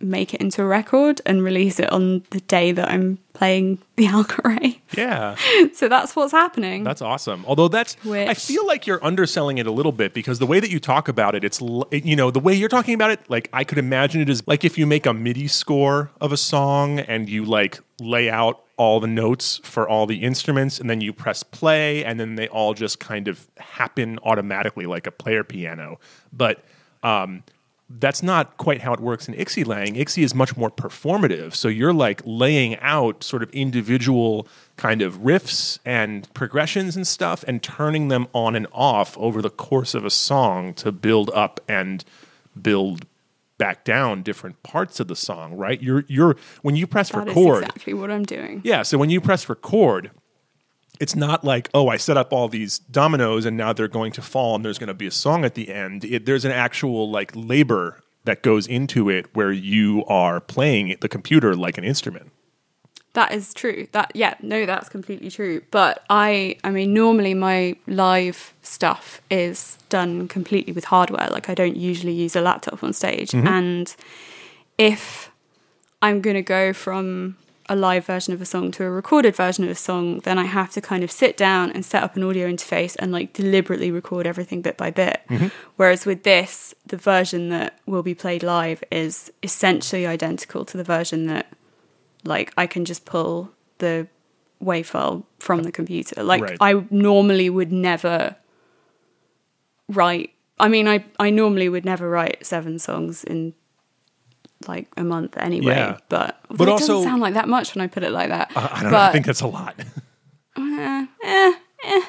make 0.00 0.32
it 0.32 0.40
into 0.40 0.62
a 0.62 0.64
record 0.64 1.20
and 1.26 1.44
release 1.44 1.78
it 1.78 1.92
on 1.92 2.22
the 2.30 2.40
day 2.40 2.72
that 2.72 2.88
I'm 2.88 3.18
playing 3.34 3.80
the 3.96 4.06
Algorave. 4.06 4.80
Yeah. 4.96 5.36
so 5.74 5.88
that's 5.90 6.16
what's 6.16 6.32
happening. 6.32 6.84
That's 6.84 7.02
awesome. 7.02 7.44
Although 7.46 7.68
that's, 7.68 7.98
I 8.06 8.32
feel 8.32 8.66
like 8.66 8.86
you're 8.86 9.04
underselling 9.04 9.58
it 9.58 9.66
a 9.66 9.70
little 9.70 9.92
bit 9.92 10.14
because 10.14 10.38
the 10.38 10.46
way 10.46 10.58
that 10.58 10.70
you 10.70 10.80
talk 10.80 11.06
about 11.08 11.34
it, 11.34 11.44
it's 11.44 11.60
you 11.60 12.16
know 12.16 12.30
the 12.30 12.40
way 12.40 12.54
you're 12.54 12.70
talking 12.70 12.94
about 12.94 13.10
it. 13.10 13.28
Like 13.28 13.50
I 13.52 13.62
could 13.62 13.76
imagine 13.76 14.22
it 14.22 14.30
is 14.30 14.42
like 14.48 14.64
if 14.64 14.78
you 14.78 14.86
make 14.86 15.04
a 15.04 15.12
MIDI 15.12 15.46
score 15.46 16.10
of 16.18 16.32
a 16.32 16.38
song 16.38 16.98
and 16.98 17.28
you 17.28 17.44
like 17.44 17.78
lay 18.00 18.30
out 18.30 18.64
all 18.78 19.00
the 19.00 19.06
notes 19.06 19.60
for 19.64 19.86
all 19.86 20.06
the 20.06 20.22
instruments 20.22 20.80
and 20.80 20.88
then 20.88 21.02
you 21.02 21.12
press 21.12 21.42
play 21.42 22.02
and 22.06 22.18
then 22.18 22.36
they 22.36 22.48
all 22.48 22.72
just 22.72 23.00
kind 23.00 23.28
of 23.28 23.50
happen 23.58 24.18
automatically 24.22 24.86
like 24.86 25.06
a 25.06 25.10
player 25.10 25.44
piano. 25.44 26.00
But 26.32 26.64
um, 27.02 27.42
that's 27.98 28.22
not 28.22 28.56
quite 28.56 28.80
how 28.82 28.92
it 28.94 29.00
works 29.00 29.28
in 29.28 29.34
Ixielang. 29.34 29.96
Ixi 29.96 30.22
is 30.24 30.34
much 30.34 30.56
more 30.56 30.70
performative. 30.70 31.54
So 31.54 31.68
you're 31.68 31.92
like 31.92 32.22
laying 32.24 32.78
out 32.78 33.22
sort 33.22 33.42
of 33.42 33.50
individual 33.50 34.46
kind 34.76 35.02
of 35.02 35.18
riffs 35.18 35.78
and 35.84 36.32
progressions 36.34 36.96
and 36.96 37.06
stuff 37.06 37.44
and 37.46 37.62
turning 37.62 38.08
them 38.08 38.28
on 38.32 38.56
and 38.56 38.66
off 38.72 39.16
over 39.18 39.42
the 39.42 39.50
course 39.50 39.94
of 39.94 40.04
a 40.04 40.10
song 40.10 40.74
to 40.74 40.90
build 40.90 41.30
up 41.34 41.60
and 41.68 42.04
build 42.60 43.04
back 43.58 43.84
down 43.84 44.22
different 44.22 44.60
parts 44.62 44.98
of 44.98 45.06
the 45.08 45.14
song, 45.14 45.54
right? 45.54 45.80
You're 45.80 46.04
you're 46.08 46.36
when 46.62 46.74
you 46.74 46.86
press 46.86 47.10
That 47.10 47.28
is 47.28 47.34
record. 47.36 47.62
exactly 47.64 47.94
what 47.94 48.10
I'm 48.10 48.24
doing. 48.24 48.60
Yeah, 48.64 48.82
so 48.82 48.98
when 48.98 49.10
you 49.10 49.20
press 49.20 49.48
record, 49.48 50.10
it's 51.02 51.16
not 51.16 51.42
like, 51.42 51.68
oh, 51.74 51.88
I 51.88 51.96
set 51.96 52.16
up 52.16 52.32
all 52.32 52.46
these 52.46 52.78
dominoes 52.78 53.44
and 53.44 53.56
now 53.56 53.72
they're 53.72 53.88
going 53.88 54.12
to 54.12 54.22
fall 54.22 54.54
and 54.54 54.64
there's 54.64 54.78
going 54.78 54.86
to 54.86 54.94
be 54.94 55.08
a 55.08 55.10
song 55.10 55.44
at 55.44 55.56
the 55.56 55.68
end. 55.68 56.04
It, 56.04 56.26
there's 56.26 56.44
an 56.44 56.52
actual 56.52 57.10
like 57.10 57.32
labor 57.34 58.00
that 58.22 58.42
goes 58.42 58.68
into 58.68 59.10
it 59.10 59.26
where 59.34 59.50
you 59.50 60.04
are 60.06 60.40
playing 60.40 60.96
the 61.00 61.08
computer 61.08 61.56
like 61.56 61.76
an 61.76 61.82
instrument. 61.82 62.30
That 63.14 63.32
is 63.32 63.52
true. 63.52 63.88
That 63.90 64.12
yeah, 64.14 64.34
no, 64.42 64.64
that's 64.64 64.88
completely 64.88 65.28
true. 65.28 65.62
But 65.72 66.04
I 66.08 66.56
I 66.62 66.70
mean 66.70 66.94
normally 66.94 67.34
my 67.34 67.74
live 67.88 68.54
stuff 68.62 69.20
is 69.28 69.78
done 69.88 70.28
completely 70.28 70.72
with 70.72 70.84
hardware. 70.84 71.28
Like 71.32 71.48
I 71.48 71.54
don't 71.54 71.76
usually 71.76 72.12
use 72.12 72.36
a 72.36 72.40
laptop 72.40 72.84
on 72.84 72.92
stage. 72.92 73.32
Mm-hmm. 73.32 73.48
And 73.48 73.96
if 74.78 75.32
I'm 76.00 76.20
going 76.20 76.36
to 76.36 76.42
go 76.42 76.72
from 76.72 77.36
a 77.72 77.74
live 77.74 78.04
version 78.04 78.34
of 78.34 78.42
a 78.42 78.44
song 78.44 78.70
to 78.70 78.84
a 78.84 78.90
recorded 78.90 79.34
version 79.34 79.64
of 79.64 79.70
a 79.70 79.74
song, 79.74 80.18
then 80.20 80.38
I 80.38 80.44
have 80.44 80.70
to 80.72 80.82
kind 80.82 81.02
of 81.02 81.10
sit 81.10 81.38
down 81.38 81.70
and 81.70 81.82
set 81.82 82.02
up 82.02 82.16
an 82.16 82.22
audio 82.22 82.46
interface 82.46 82.94
and 82.98 83.10
like 83.10 83.32
deliberately 83.32 83.90
record 83.90 84.26
everything 84.26 84.60
bit 84.60 84.76
by 84.76 84.90
bit. 84.90 85.22
Mm-hmm. 85.30 85.46
Whereas 85.76 86.04
with 86.04 86.22
this, 86.22 86.74
the 86.86 86.98
version 86.98 87.48
that 87.48 87.78
will 87.86 88.02
be 88.02 88.14
played 88.14 88.42
live 88.42 88.84
is 88.90 89.32
essentially 89.42 90.06
identical 90.06 90.66
to 90.66 90.76
the 90.76 90.84
version 90.84 91.26
that 91.28 91.50
like 92.24 92.52
I 92.58 92.66
can 92.66 92.84
just 92.84 93.06
pull 93.06 93.50
the 93.78 94.06
wave 94.60 94.86
file 94.86 95.24
from 95.38 95.62
the 95.62 95.72
computer. 95.72 96.22
Like 96.22 96.42
Right. 96.42 96.58
I 96.60 96.84
normally 96.90 97.48
would 97.48 97.72
never 97.72 98.36
write 99.88 100.34
I 100.60 100.68
mean 100.68 100.86
I 100.86 101.06
I 101.18 101.30
normally 101.30 101.70
would 101.70 101.86
never 101.86 102.10
write 102.10 102.44
seven 102.44 102.78
songs 102.78 103.24
in 103.24 103.54
like 104.68 104.88
a 104.96 105.04
month 105.04 105.36
anyway, 105.36 105.74
Yeah. 105.74 105.98
but, 106.08 106.40
But 106.48 106.68
it 106.68 106.72
also- 106.72 106.86
doesn't 106.94 107.04
sound 107.10 107.22
like 107.22 107.34
that 107.34 107.48
much 107.48 107.74
when 107.74 107.82
I 107.82 107.86
put 107.86 108.02
it 108.02 108.10
like 108.12 108.28
that. 108.28 108.50
I 108.56 108.82
don't 108.82 108.92
know. 108.92 108.98
I 108.98 109.12
think 109.12 109.26
that's 109.26 109.40
a 109.42 109.46
lot. 109.46 109.74
Uh, 110.54 111.06
eh, 111.24 111.54
eh. 111.84 112.02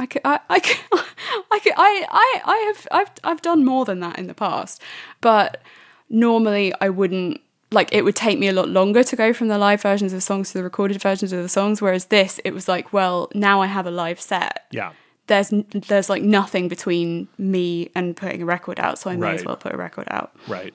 I 0.00 0.06
could, 0.06 0.22
I, 0.24 0.40
I, 0.50 0.58
could, 0.58 0.76
I, 1.52 1.58
could, 1.60 1.72
I, 1.76 2.06
I, 2.10 2.40
I 2.44 2.56
have, 2.74 2.88
I've, 2.90 3.10
I've 3.22 3.42
done 3.42 3.64
more 3.64 3.84
than 3.84 4.00
that 4.00 4.18
in 4.18 4.26
the 4.26 4.34
past, 4.34 4.82
but 5.20 5.62
normally 6.10 6.72
I 6.80 6.88
wouldn't. 6.88 7.40
Like 7.70 7.88
it 7.94 8.04
would 8.04 8.16
take 8.16 8.38
me 8.38 8.48
a 8.48 8.52
lot 8.52 8.68
longer 8.68 9.02
to 9.04 9.16
go 9.16 9.32
from 9.32 9.48
the 9.48 9.56
live 9.58 9.80
versions 9.80 10.12
of 10.12 10.22
songs 10.22 10.48
to 10.52 10.58
the 10.58 10.64
recorded 10.64 11.00
versions 11.00 11.32
of 11.32 11.40
the 11.42 11.48
songs. 11.48 11.80
Whereas 11.80 12.06
this, 12.06 12.38
it 12.44 12.52
was 12.52 12.68
like, 12.68 12.92
well, 12.92 13.30
now 13.34 13.62
I 13.62 13.66
have 13.66 13.86
a 13.86 13.90
live 13.90 14.20
set. 14.20 14.66
yeah. 14.72 14.92
There's, 15.28 15.50
there's 15.88 16.10
like 16.10 16.22
nothing 16.22 16.66
between 16.68 17.28
me 17.38 17.90
and 17.94 18.14
putting 18.16 18.42
a 18.42 18.44
record 18.44 18.78
out, 18.80 18.98
so 18.98 19.08
I 19.08 19.16
may 19.16 19.34
as 19.36 19.44
well 19.44 19.56
put 19.56 19.72
a 19.72 19.76
record 19.76 20.08
out. 20.10 20.32
Right. 20.48 20.74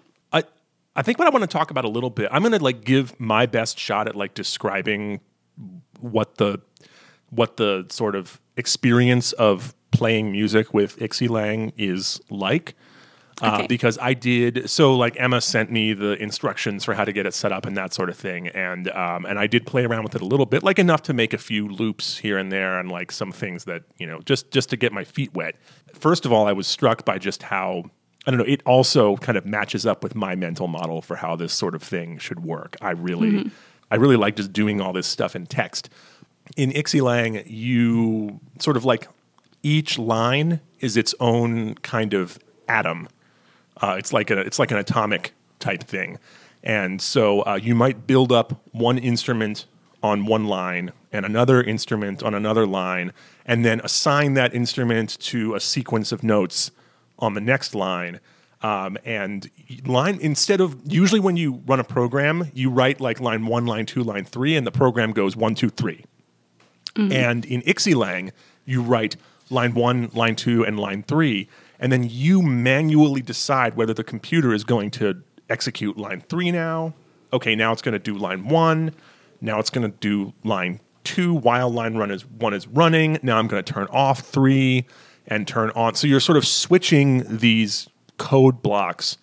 I 0.97 1.03
think 1.03 1.19
what 1.19 1.27
I 1.27 1.29
want 1.29 1.43
to 1.43 1.47
talk 1.47 1.69
about 1.69 1.85
a 1.85 1.89
little 1.89 2.09
bit. 2.09 2.27
I'm 2.31 2.41
going 2.41 2.53
to 2.53 2.63
like 2.63 2.83
give 2.83 3.17
my 3.19 3.45
best 3.45 3.77
shot 3.77 4.07
at 4.07 4.15
like 4.15 4.33
describing 4.33 5.21
what 6.01 6.35
the 6.35 6.59
what 7.29 7.57
the 7.57 7.85
sort 7.89 8.15
of 8.15 8.41
experience 8.57 9.31
of 9.33 9.75
playing 9.91 10.31
music 10.31 10.73
with 10.73 10.97
ixi 10.97 11.29
lang 11.29 11.71
is 11.77 12.19
like. 12.29 12.75
Uh, 13.39 13.67
because 13.67 13.99
I 14.01 14.15
did 14.15 14.67
so 14.67 14.95
like 14.95 15.15
Emma 15.19 15.41
sent 15.41 15.71
me 15.71 15.93
the 15.93 16.19
instructions 16.19 16.83
for 16.83 16.95
how 16.95 17.05
to 17.05 17.13
get 17.13 17.27
it 17.27 17.35
set 17.35 17.51
up 17.51 17.67
and 17.67 17.77
that 17.77 17.93
sort 17.93 18.09
of 18.09 18.17
thing 18.17 18.47
and 18.47 18.89
um, 18.89 19.27
and 19.27 19.37
I 19.37 19.45
did 19.45 19.67
play 19.67 19.85
around 19.85 20.01
with 20.01 20.15
it 20.15 20.23
a 20.23 20.25
little 20.25 20.47
bit 20.47 20.63
like 20.63 20.79
enough 20.79 21.03
to 21.03 21.13
make 21.13 21.35
a 21.35 21.37
few 21.37 21.67
loops 21.67 22.17
here 22.17 22.39
and 22.39 22.51
there 22.51 22.79
and 22.79 22.91
like 22.91 23.11
some 23.11 23.31
things 23.31 23.65
that 23.65 23.83
you 23.99 24.07
know 24.07 24.21
just 24.21 24.49
just 24.49 24.71
to 24.71 24.75
get 24.75 24.91
my 24.91 25.03
feet 25.03 25.35
wet. 25.35 25.53
First 25.93 26.25
of 26.25 26.33
all, 26.33 26.47
I 26.47 26.53
was 26.53 26.65
struck 26.65 27.05
by 27.05 27.19
just 27.19 27.43
how 27.43 27.83
I 28.27 28.31
don't 28.31 28.39
know. 28.39 28.45
It 28.45 28.61
also 28.65 29.15
kind 29.17 29.37
of 29.37 29.45
matches 29.45 29.85
up 29.85 30.03
with 30.03 30.13
my 30.13 30.35
mental 30.35 30.67
model 30.67 31.01
for 31.01 31.15
how 31.15 31.37
this 31.37 31.53
sort 31.53 31.73
of 31.73 31.81
thing 31.81 32.17
should 32.17 32.43
work. 32.43 32.75
I 32.81 32.91
really, 32.91 33.49
I 33.89 33.95
really 33.95 34.17
like 34.17 34.35
just 34.35 34.51
doing 34.51 34.81
all 34.81 34.91
this 34.91 35.07
stuff 35.07 35.33
in 35.33 35.45
text. 35.45 35.89
In 36.57 36.71
ixi 36.73 37.01
lang, 37.01 37.41
you 37.47 38.41
sort 38.59 38.75
of 38.75 38.83
like 38.83 39.07
each 39.63 39.97
line 39.97 40.59
is 40.81 40.97
its 40.97 41.15
own 41.21 41.75
kind 41.75 42.13
of 42.13 42.37
atom. 42.67 43.07
Uh, 43.81 43.95
it's 43.97 44.11
like 44.11 44.29
a, 44.29 44.39
it's 44.39 44.59
like 44.59 44.71
an 44.71 44.77
atomic 44.77 45.31
type 45.59 45.83
thing, 45.83 46.19
and 46.63 47.01
so 47.01 47.41
uh, 47.43 47.59
you 47.61 47.75
might 47.75 48.07
build 48.07 48.31
up 48.31 48.59
one 48.71 48.97
instrument 48.97 49.65
on 50.03 50.25
one 50.25 50.45
line 50.45 50.91
and 51.11 51.25
another 51.25 51.61
instrument 51.63 52.23
on 52.23 52.33
another 52.33 52.65
line, 52.65 53.13
and 53.45 53.63
then 53.63 53.79
assign 53.83 54.33
that 54.33 54.53
instrument 54.53 55.17
to 55.19 55.55
a 55.55 55.59
sequence 55.59 56.11
of 56.11 56.23
notes 56.23 56.71
on 57.19 57.33
the 57.33 57.41
next 57.41 57.75
line. 57.75 58.19
Um, 58.61 58.97
and 59.05 59.49
line 59.85 60.17
instead 60.19 60.61
of 60.61 60.75
usually 60.83 61.19
when 61.19 61.37
you 61.37 61.61
run 61.67 61.79
a 61.79 61.83
program, 61.83 62.49
you 62.53 62.69
write 62.69 62.99
like 62.99 63.19
line 63.19 63.45
one, 63.45 63.65
line 63.65 63.85
two, 63.85 64.03
line 64.03 64.25
three, 64.25 64.55
and 64.55 64.65
the 64.65 64.71
program 64.71 65.11
goes 65.11 65.35
one, 65.35 65.53
two, 65.53 65.69
three. 65.69 66.05
And 67.11 67.45
in 67.45 67.61
ixi 67.61 67.95
lang, 67.95 68.31
you 68.65 68.81
write 68.81 69.15
line 69.51 69.75
one, 69.75 70.09
line 70.13 70.35
two, 70.35 70.65
and 70.65 70.79
line 70.79 71.03
three, 71.03 71.47
and 71.79 71.91
then 71.91 72.03
you 72.09 72.41
manually 72.41 73.21
decide 73.21 73.75
whether 73.75 73.93
the 73.93 74.03
computer 74.03 74.53
is 74.53 74.63
going 74.63 74.89
to 74.91 75.21
execute 75.49 75.97
line 75.97 76.21
three 76.21 76.51
now. 76.51 76.95
Okay, 77.31 77.55
now 77.55 77.71
it's 77.71 77.83
going 77.83 77.93
to 77.93 77.99
do 77.99 78.17
line 78.17 78.47
one. 78.47 78.93
Now 79.41 79.59
it's 79.59 79.69
going 79.69 79.89
to 79.89 79.95
do 79.99 80.33
line 80.43 80.79
two 81.03 81.33
while 81.33 81.69
line 81.69 81.95
run 81.95 82.09
is 82.09 82.25
one 82.25 82.53
is 82.53 82.67
running. 82.67 83.19
Now 83.21 83.37
I'm 83.37 83.47
going 83.47 83.63
to 83.63 83.73
turn 83.73 83.87
off 83.91 84.21
three 84.21 84.85
and 85.27 85.47
turn 85.47 85.71
on. 85.75 85.95
So 85.95 86.07
you're 86.07 86.19
sort 86.19 86.37
of 86.37 86.45
switching 86.47 87.23
these 87.37 87.87
code 88.17 88.61
blocks 88.61 89.17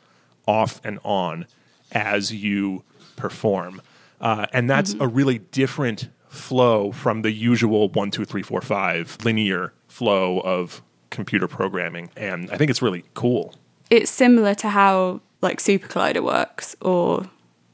off 0.46 0.80
and 0.84 0.98
on 1.04 1.46
as 1.92 2.32
you 2.32 2.82
perform. 3.16 3.80
Uh, 4.20 4.46
and 4.52 4.68
that's 4.68 4.94
a 5.00 5.08
really 5.08 5.38
different 5.38 6.08
flow 6.28 6.92
from 6.92 7.22
the 7.22 7.30
usual 7.30 7.88
one, 7.90 8.10
two, 8.10 8.24
three, 8.24 8.42
four, 8.42 8.60
five 8.60 9.16
linear 9.24 9.72
flow 9.88 10.40
of 10.40 10.82
computer 11.10 11.46
programming. 11.48 12.10
And 12.16 12.50
I 12.50 12.56
think 12.56 12.70
it's 12.70 12.82
really 12.82 13.04
cool. 13.14 13.54
It's 13.90 14.10
similar 14.10 14.54
to 14.56 14.68
how 14.68 15.20
like 15.42 15.60
Super 15.60 15.86
Collider 15.88 16.22
works, 16.24 16.74
or 16.80 17.28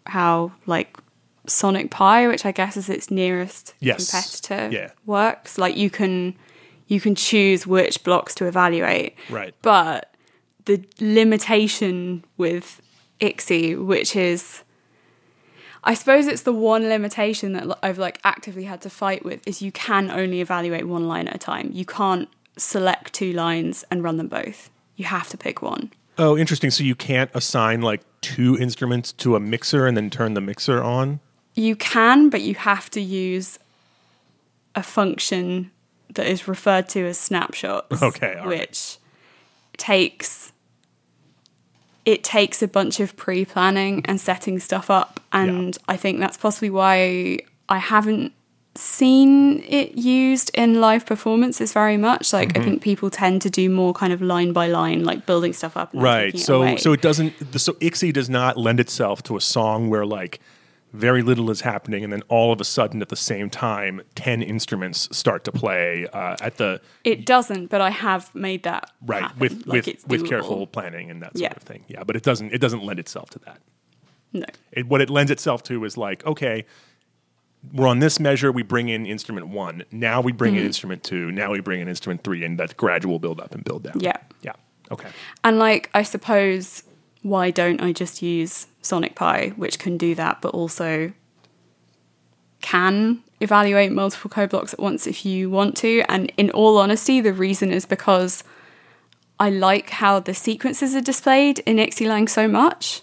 how 0.07 0.53
like 0.67 0.97
Sonic 1.47 1.91
Pi, 1.91 2.27
which 2.27 2.45
I 2.45 2.53
guess 2.53 2.77
is 2.77 2.89
its 2.91 3.11
nearest 3.11 3.75
Yes. 3.81 4.11
competitor, 4.11 4.69
Yeah. 4.75 4.91
works. 5.07 5.57
Like 5.57 5.77
you 5.77 5.89
can 5.89 6.35
you 6.91 7.01
can 7.01 7.15
choose 7.15 7.69
which 7.69 8.03
blocks 8.03 8.35
to 8.35 8.47
evaluate, 8.47 9.15
Right. 9.31 9.55
But 9.63 10.13
the 10.65 10.85
limitation 11.01 12.25
with 12.37 12.83
Ixi, 13.21 13.83
which 13.83 14.17
is 14.17 14.65
I 15.83 15.95
suppose 15.95 16.27
it's 16.27 16.43
the 16.43 16.53
one 16.53 16.89
limitation 16.89 17.53
that 17.55 17.79
I've 17.83 17.97
like 17.97 18.19
actively 18.25 18.65
had 18.65 18.83
to 18.83 18.91
fight 18.91 19.25
with 19.25 19.41
is 19.47 19.63
you 19.63 19.73
can 19.73 20.11
only 20.11 20.41
evaluate 20.43 20.87
one 20.87 21.09
line 21.09 21.29
at 21.29 21.37
a 21.37 21.39
time. 21.39 21.71
You 21.73 21.87
can't 21.87 22.29
select 22.59 23.15
two 23.15 23.33
lines 23.33 23.85
and 23.91 24.03
run 24.03 24.19
them 24.19 24.29
both. 24.29 24.69
You 24.97 25.07
have 25.07 25.29
to 25.31 25.39
pick 25.39 25.63
one. 25.63 25.93
Oh, 26.19 26.37
interesting. 26.37 26.71
So 26.71 26.83
you 26.85 26.95
can't 26.95 27.31
assign 27.33 27.81
like 27.81 28.03
two 28.21 28.59
instruments 28.59 29.13
to 29.13 29.37
a 29.37 29.41
mixer 29.41 29.87
and 29.87 29.97
then 29.97 30.11
turn 30.11 30.35
the 30.35 30.43
mixer 30.43 30.83
on? 30.83 31.21
You 31.55 31.77
can, 31.77 32.29
but 32.29 32.43
you 32.43 32.57
have 32.57 32.91
to 32.91 33.01
use 33.01 33.59
a 34.75 34.83
function 34.83 35.71
that 36.15 36.27
is 36.27 36.49
referred 36.49 36.89
to 36.91 37.07
as 37.07 37.19
snapshots. 37.19 38.03
Okay, 38.03 38.35
all 38.35 38.49
right. 38.49 38.61
which 38.61 38.99
takes 39.77 40.53
it 42.05 42.25
takes 42.25 42.63
a 42.63 42.69
bunch 42.69 42.99
of 42.99 43.15
pre-planning 43.17 44.03
and 44.07 44.21
setting 44.21 44.59
stuff 44.59 44.91
up, 44.91 45.21
and 45.33 45.77
I 45.89 45.97
think 45.97 46.19
that's 46.19 46.37
possibly 46.37 46.71
why 46.71 47.41
I 47.69 47.79
haven't 47.79 48.33
seen 48.77 49.63
it 49.65 49.99
used 49.99 50.51
in 50.55 50.81
live 50.81 51.05
performances 51.05 51.73
very 51.73 51.97
much. 51.97 52.33
Like 52.33 52.51
Mm-hmm. 52.51 52.61
I 52.61 52.65
think 52.65 52.83
people 52.83 53.11
tend 53.11 53.43
to 53.43 53.51
do 53.51 53.69
more 53.69 53.93
kind 53.93 54.13
of 54.13 54.23
line 54.23 54.53
by 54.53 54.69
line, 54.69 55.05
like 55.05 55.27
building 55.27 55.53
stuff 55.53 55.77
up. 55.77 55.93
And 55.93 56.03
right 56.03 56.39
so 56.39 56.77
so 56.77 56.93
it 56.93 57.03
doesn't 57.03 57.35
so 57.59 57.73
ixi 57.75 58.13
does 58.13 58.31
not 58.31 58.57
lend 58.57 58.81
itself 58.81 59.23
to 59.25 59.37
a 59.37 59.41
song 59.41 59.91
where 59.91 60.07
like 60.07 60.41
very 60.93 61.23
little 61.23 61.51
is 61.51 61.61
happening 61.61 62.03
and 62.05 62.13
then 62.13 62.23
all 62.29 62.53
of 62.53 62.61
a 62.61 62.65
sudden 62.65 63.01
at 63.01 63.09
the 63.09 63.17
same 63.17 63.49
time 63.49 64.01
10 64.17 64.43
instruments 64.43 65.09
start 65.17 65.45
to 65.45 65.53
play 65.53 66.07
uh, 66.13 66.37
at 66.41 66.57
the 66.57 66.81
it 67.05 67.25
doesn't, 67.27 67.67
but 67.67 67.81
I 67.81 67.91
have 67.91 68.35
made 68.35 68.65
that 68.65 68.91
right 69.07 69.23
happen. 69.23 69.39
with 69.39 69.67
like 69.67 69.87
with 69.87 70.07
with 70.09 70.27
careful 70.29 70.67
planning 70.67 71.11
and 71.11 71.23
that 71.23 71.33
sort 71.39 71.43
Yeah. 71.43 71.53
of 71.57 71.63
thing 71.63 71.85
yeah 71.89 72.03
but 72.05 72.17
it 72.17 72.23
doesn't 72.23 72.53
it 72.53 72.59
doesn't 72.61 72.83
lend 72.83 72.99
itself 72.99 73.31
to 73.31 73.39
that 73.41 73.59
No. 74.33 74.47
it, 74.73 74.87
what 74.87 75.01
it 75.01 75.11
lends 75.11 75.31
itself 75.31 75.63
to 75.65 75.85
is 75.85 75.97
like 75.97 76.27
okay 76.27 76.65
we're 77.75 77.87
on 77.87 77.99
this 77.99 78.19
measure 78.19 78.51
we 78.51 78.63
bring 78.63 78.89
in 78.89 79.07
instrument 79.07 79.47
one 79.49 79.85
now 79.93 80.21
we 80.21 80.33
Mm-hmm. 80.33 80.39
bring 80.39 80.57
in 80.57 80.65
instrument 80.65 81.05
two 81.05 81.31
now 81.31 81.53
we 81.53 81.61
bring 81.61 81.81
in 81.81 81.89
instrument 81.89 82.25
three 82.25 82.43
and 82.45 82.59
that 82.59 82.77
gradual 82.77 83.19
build 83.19 83.41
up 83.41 83.55
and 83.55 83.63
build 83.65 83.83
down 83.85 84.01
Yeah. 84.01 84.17
yeah 84.43 84.55
okay 84.91 85.11
And 85.45 85.59
like, 85.59 85.89
I 85.95 86.03
suppose, 86.03 86.83
why 87.23 87.51
don't 87.51 87.81
I 87.81 87.93
just 87.93 88.23
use 88.23 88.67
Sonic 88.83 89.15
Pi, 89.15 89.49
which 89.57 89.79
can 89.79 89.97
do 89.97 90.15
that, 90.15 90.41
but 90.41 90.55
also 90.55 91.13
can 92.61 93.23
evaluate 93.41 93.91
multiple 93.91 94.31
code 94.31 94.51
blocks 94.51 94.75
at 94.75 94.81
once 94.81 95.07
if 95.07 95.25
you 95.25 95.51
want 95.51 95.77
to? 95.79 96.03
And 96.09 96.33
in 96.37 96.51
all 96.51 96.79
honesty, 96.79 97.21
the 97.21 97.33
reason 97.33 97.73
is 97.73 97.87
because 97.87 98.45
I 99.39 99.51
like 99.51 99.91
how 99.91 100.21
the 100.21 100.35
sequences 100.35 100.95
are 100.95 101.01
displayed 101.01 101.61
in 101.61 101.79
ixi 101.79 102.07
lang 102.07 102.29
so 102.29 102.47
much. 102.47 103.03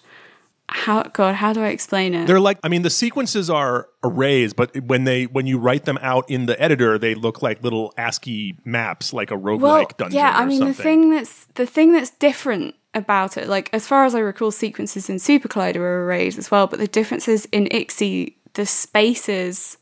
How 0.70 1.04
God, 1.04 1.36
how 1.36 1.54
do 1.54 1.63
I 1.63 1.70
explain 1.70 2.13
it? 2.13 2.28
They're 2.28 2.42
like, 2.42 2.60
I 2.62 2.68
mean, 2.68 2.82
the 2.82 2.90
sequences 2.90 3.50
are 3.50 3.88
arrays, 4.04 4.54
but 4.54 4.76
when 4.84 5.06
they 5.06 5.24
when 5.24 5.48
you 5.48 5.60
write 5.60 5.86
them 5.86 5.98
out 6.02 6.30
in 6.30 6.46
the 6.46 6.62
editor, 6.62 6.98
they 7.00 7.16
look 7.16 7.42
like 7.42 7.63
little 7.63 7.94
ASCII 7.98 8.58
maps, 8.66 9.13
like 9.13 9.32
a 9.32 9.36
roguelike 9.36 9.62
well, 9.62 9.88
dungeon. 9.98 10.18
yeah, 10.18 10.34
I 10.36 10.46
mean 10.46 10.60
something. 10.60 10.76
the 10.76 10.84
thing 10.84 11.10
that's 11.12 11.46
the 11.56 11.66
thing 11.66 11.94
that's 11.94 12.10
different 12.10 12.76
about 12.98 13.38
it, 13.38 13.48
like 13.48 13.70
as 13.72 13.88
far 13.88 14.06
as 14.06 14.16
I 14.16 14.20
recall, 14.20 14.52
sequences 14.52 15.10
in 15.10 15.20
Super 15.20 15.48
Collider 15.48 15.78
are 15.78 16.06
arrays 16.06 16.38
as 16.38 16.52
well, 16.52 16.68
but 16.68 16.80
the 16.80 16.88
differences 16.88 17.46
in 17.46 17.66
Ixi, 17.66 18.34
the 18.54 18.66
spaces 18.66 19.78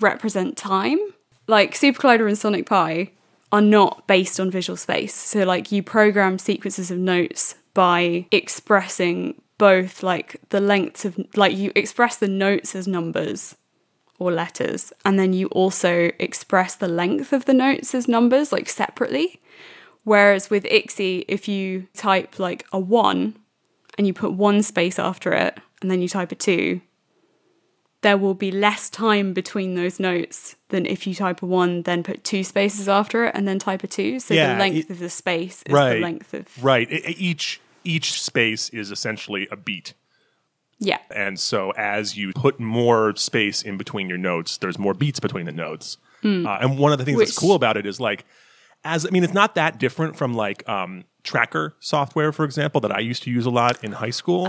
represent 0.00 0.56
time. 0.56 0.98
Like 1.46 1.74
Super 1.74 2.00
Collider 2.00 2.26
and 2.26 2.38
Sonic 2.38 2.66
Pi 2.66 3.10
are 3.52 3.60
not 3.60 4.06
based 4.06 4.40
on 4.40 4.50
visual 4.50 4.76
space, 4.76 5.14
so 5.14 5.44
like 5.44 5.70
you 5.70 5.82
program 5.82 6.38
sequences 6.38 6.90
of 6.90 6.98
notes 6.98 7.56
by 7.74 8.26
expressing 8.30 9.40
both 9.58 10.02
like 10.02 10.40
the 10.50 10.60
lengths 10.60 11.04
of 11.04 11.18
like 11.36 11.56
you 11.56 11.70
express 11.74 12.16
the 12.16 12.28
notes 12.28 12.74
as 12.74 12.88
numbers 12.88 13.56
or 14.18 14.32
letters 14.32 14.92
and 15.04 15.18
then 15.18 15.32
you 15.32 15.46
also 15.48 16.10
express 16.18 16.74
the 16.76 16.88
length 16.88 17.32
of 17.32 17.44
the 17.44 17.54
notes 17.54 17.94
as 17.94 18.08
numbers 18.08 18.52
like 18.52 18.68
separately 18.68 19.40
whereas 20.04 20.50
with 20.50 20.64
ixi 20.64 21.24
if 21.28 21.48
you 21.48 21.86
type 21.94 22.38
like 22.38 22.64
a 22.72 22.78
1 22.78 23.36
and 23.98 24.06
you 24.06 24.12
put 24.14 24.32
one 24.32 24.62
space 24.62 24.98
after 24.98 25.32
it 25.32 25.58
and 25.82 25.90
then 25.90 26.00
you 26.02 26.08
type 26.08 26.32
a 26.32 26.34
2 26.34 26.80
there 28.02 28.18
will 28.18 28.34
be 28.34 28.50
less 28.50 28.90
time 28.90 29.32
between 29.32 29.74
those 29.76 29.98
notes 29.98 30.56
than 30.68 30.84
if 30.84 31.06
you 31.06 31.14
type 31.14 31.42
a 31.42 31.46
1 31.46 31.82
then 31.82 32.02
put 32.02 32.22
two 32.22 32.44
spaces 32.44 32.88
after 32.88 33.24
it 33.26 33.34
and 33.34 33.48
then 33.48 33.58
type 33.58 33.82
a 33.82 33.86
2 33.86 34.20
so 34.20 34.34
Yeah, 34.34 34.52
the 34.54 34.58
length 34.60 34.76
it- 34.78 34.90
of 34.90 34.98
the 34.98 35.08
space 35.10 35.62
is 35.66 35.72
right, 35.72 35.94
the 35.94 36.00
length 36.00 36.34
of 36.34 36.62
right. 36.64 36.88
I- 36.90 37.02
I- 37.08 37.14
each 37.18 37.60
each 37.86 38.20
space 38.22 38.70
is 38.70 38.90
essentially 38.90 39.46
a 39.50 39.56
beat, 39.56 39.92
yeah 40.78 40.96
and 41.14 41.38
so 41.38 41.70
as 41.72 42.16
you 42.16 42.32
put 42.32 42.58
more 42.58 43.14
space 43.16 43.60
in 43.62 43.76
between 43.76 44.08
your 44.08 44.16
notes, 44.16 44.56
there's 44.56 44.78
more 44.78 44.94
beats 44.94 45.20
between 45.20 45.44
the 45.46 45.52
notes. 45.52 45.98
Uh, 46.24 46.56
and 46.62 46.78
one 46.78 46.90
of 46.90 46.98
the 46.98 47.04
things 47.04 47.18
that's 47.18 47.34
Hmm. 47.38 47.40
Cool 47.46 47.54
about 47.54 47.76
it 47.76 47.84
is 47.84 48.00
like, 48.00 48.24
as 48.84 49.06
I 49.06 49.10
mean, 49.10 49.24
it's 49.24 49.34
not 49.34 49.54
that 49.56 49.78
different 49.78 50.16
from 50.16 50.34
like 50.34 50.68
um, 50.68 51.04
tracker 51.22 51.74
software, 51.80 52.32
for 52.32 52.44
example, 52.44 52.80
that 52.82 52.92
I 52.92 53.00
used 53.00 53.22
to 53.24 53.30
use 53.30 53.46
a 53.46 53.50
lot 53.50 53.82
in 53.82 53.92
high 53.92 54.10
school. 54.10 54.46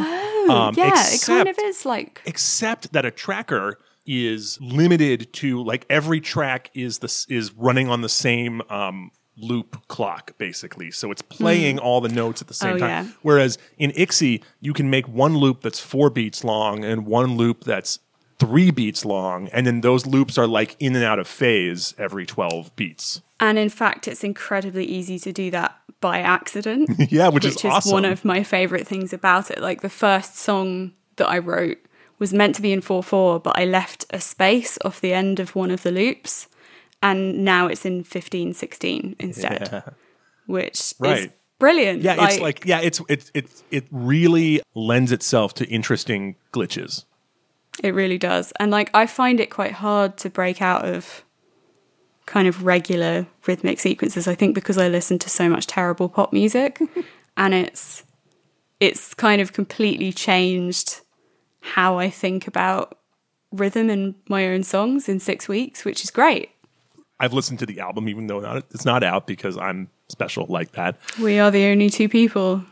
Oh, 0.48 0.72
yeah 0.76 0.94
it 1.08 1.22
kind 1.24 1.48
of 1.48 1.58
is 1.60 1.86
like 1.88 2.22
except 2.26 2.94
that 2.94 3.04
a 3.04 3.10
tracker 3.10 3.80
is 4.06 4.60
limited 4.62 5.34
to 5.34 5.64
like 5.64 5.86
every 5.90 6.22
track 6.22 6.70
is 6.76 7.00
this 7.00 7.26
is 7.30 7.52
running 7.54 7.90
on 7.90 8.02
the 8.02 8.10
same 8.10 8.62
um, 8.70 9.10
loop 9.38 9.88
clock 9.88 10.38
basically 10.38 10.92
so 10.92 11.10
it's 11.10 11.24
playing 11.24 11.80
all 11.80 12.00
the 12.00 12.10
notes 12.10 12.44
at 12.44 12.48
the 12.48 12.54
same 12.54 12.76
Oh, 12.76 12.78
time 12.78 12.90
yeah. 12.90 13.12
whereas 13.24 13.58
in 13.80 13.90
ixi 13.94 14.44
you 14.62 14.72
can 14.72 14.88
make 14.92 15.08
one 15.08 15.36
loop 15.36 15.62
that's 15.62 15.80
four 15.80 16.12
beats 16.12 16.44
long 16.44 16.86
and 16.86 17.08
one 17.08 17.36
loop 17.38 17.64
that's 17.64 17.98
three 18.38 18.70
beats 18.70 19.04
long 19.04 19.48
and 19.48 19.66
then 19.66 19.82
those 19.82 20.06
loops 20.06 20.38
are 20.38 20.46
like 20.46 20.76
in 20.80 20.96
and 20.96 21.04
out 21.04 21.18
of 21.18 21.28
phase 21.28 21.96
every 21.98 22.28
12 22.28 22.76
beats 22.76 23.24
And 23.40 23.58
in 23.60 23.70
fact, 23.70 24.08
it's 24.08 24.24
incredibly 24.24 24.86
easy 24.86 25.20
to 25.20 25.32
do 25.34 25.52
that 25.52 25.78
by 26.02 26.20
accident. 26.20 26.90
yeah 27.12 27.28
which, 27.28 27.44
which 27.44 27.56
is 27.56 27.58
is 27.58 27.66
awesome 27.66 27.92
one 27.92 28.06
of 28.06 28.24
my 28.24 28.44
favorite 28.44 28.88
things 28.88 29.12
about 29.14 29.52
it. 29.52 29.60
Like 29.60 29.82
the 29.82 29.90
first 29.90 30.38
song 30.38 30.94
that 31.18 31.28
I 31.28 31.40
wrote 31.40 31.78
was 32.20 32.34
meant 32.34 32.56
to 32.56 32.62
be 32.62 32.72
in 32.72 32.80
4 32.82 33.04
4, 33.04 33.40
but 33.42 33.58
I 33.60 33.66
left 33.66 34.06
a 34.12 34.22
space 34.22 34.78
off 34.86 35.02
the 35.02 35.14
end 35.14 35.40
of 35.40 35.54
one 35.56 35.72
of 35.72 35.84
the 35.84 35.92
loops. 35.92 36.48
And 37.02 37.44
now 37.44 37.68
it's 37.68 37.86
in 37.86 38.04
15 38.04 38.54
16 38.54 39.16
instead, 39.20 39.70
Yeah. 39.72 39.82
which 40.48 40.94
is 41.04 41.30
brilliant. 41.60 42.02
yeah 42.02 42.16
it's 42.26 42.40
like 42.40 42.66
yeah 42.66 42.80
it's 42.82 43.02
it's 43.10 43.32
it's 43.34 43.64
it 43.72 43.86
really 43.92 44.62
lends 44.76 45.12
itself 45.12 45.54
to 45.56 45.66
interesting 45.68 46.36
glitches 46.54 47.04
It 47.84 47.94
really 47.94 48.18
does. 48.18 48.54
And 48.60 48.72
like 48.72 48.90
I 48.94 49.06
find 49.08 49.40
it 49.42 49.50
quite 49.50 49.74
hard 49.74 50.16
to 50.20 50.30
break 50.30 50.62
out 50.62 50.86
of 50.86 51.25
kind 52.26 52.48
of 52.48 52.66
regular 52.66 53.28
rhythmic 53.46 53.80
sequences. 53.80 54.28
I 54.28 54.36
think 54.36 54.56
because 54.56 54.78
I 54.78 54.88
listen 54.88 55.20
to 55.20 55.30
so 55.30 55.50
much 55.50 55.68
terrible 55.68 56.10
pop 56.10 56.34
music 56.34 56.80
and 57.38 57.54
it's 57.54 58.04
it's 58.80 59.14
kind 59.14 59.42
of 59.42 59.54
completely 59.54 60.12
changed 60.12 61.02
how 61.62 61.98
I 61.98 62.10
think 62.10 62.48
about 62.48 62.98
rhythm 63.52 63.90
in 63.90 64.16
my 64.28 64.48
own 64.48 64.64
songs 64.64 65.08
in 65.08 65.20
6 65.20 65.48
weeks, 65.48 65.86
which 65.86 66.04
is 66.04 66.12
great. 66.12 66.50
I've 67.20 67.34
listened 67.34 67.60
to 67.60 67.66
the 67.66 67.80
album 67.80 68.10
even 68.10 68.28
though 68.28 68.42
not, 68.42 68.58
it's 68.72 68.86
not 68.86 69.04
out 69.04 69.26
because 69.28 69.58
I'm 69.58 69.90
special 70.10 70.46
like 70.50 70.74
that. 70.74 70.98
We 71.22 71.40
are 71.40 71.52
the 71.52 71.66
only 71.68 71.90
two 71.90 72.10
people 72.10 72.64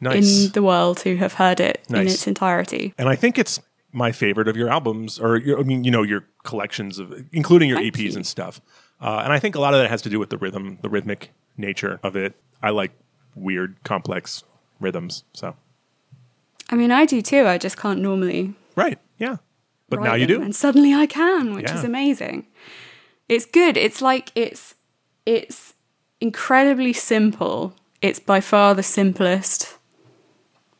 Nice. 0.00 0.46
in 0.46 0.52
the 0.52 0.62
world 0.62 1.00
who 1.00 1.14
have 1.16 1.34
heard 1.34 1.60
it 1.60 1.82
in 1.88 1.96
its 1.96 2.26
entirety. 2.26 2.92
and 2.98 3.08
I 3.08 3.14
think 3.16 3.38
it's 3.38 3.60
my 3.92 4.10
favorite 4.10 4.48
of 4.48 4.56
your 4.56 4.68
albums, 4.68 5.20
or 5.20 5.36
your, 5.36 5.60
I 5.60 5.62
mean, 5.62 5.84
you 5.84 5.90
know, 5.90 6.02
your 6.02 6.24
collections 6.42 6.98
of, 6.98 7.14
including 7.32 7.68
your 7.68 7.78
Thank 7.78 7.94
EPs 7.94 8.10
you. 8.10 8.16
and 8.16 8.26
stuff. 8.26 8.60
Uh, 9.04 9.20
and 9.22 9.32
I 9.32 9.38
think 9.38 9.54
a 9.54 9.60
lot 9.60 9.74
of 9.74 9.80
that 9.80 9.90
has 9.90 10.00
to 10.02 10.08
do 10.08 10.18
with 10.18 10.30
the 10.30 10.38
rhythm, 10.38 10.78
the 10.80 10.88
rhythmic 10.88 11.30
nature 11.58 12.00
of 12.02 12.16
it. 12.16 12.34
I 12.62 12.70
like 12.70 12.92
weird, 13.34 13.76
complex 13.84 14.44
rhythms. 14.80 15.24
So, 15.34 15.54
I 16.70 16.74
mean, 16.76 16.90
I 16.90 17.04
do 17.04 17.20
too. 17.20 17.46
I 17.46 17.58
just 17.58 17.76
can't 17.76 18.00
normally 18.00 18.54
right, 18.76 18.98
yeah. 19.18 19.36
But 19.90 20.00
now 20.00 20.14
you 20.14 20.26
do. 20.26 20.40
and 20.40 20.56
suddenly 20.56 20.94
I 20.94 21.06
can, 21.06 21.54
which 21.54 21.66
Yeah. 21.68 21.76
is 21.76 21.84
amazing. 21.84 22.46
It's 23.28 23.44
good. 23.44 23.76
It's 23.76 24.00
like 24.00 24.32
it's 24.34 24.74
it's 25.26 25.74
incredibly 26.20 26.92
simple. 26.94 27.74
It's 28.00 28.18
by 28.20 28.40
far 28.40 28.74
the 28.74 28.82
simplest 28.82 29.76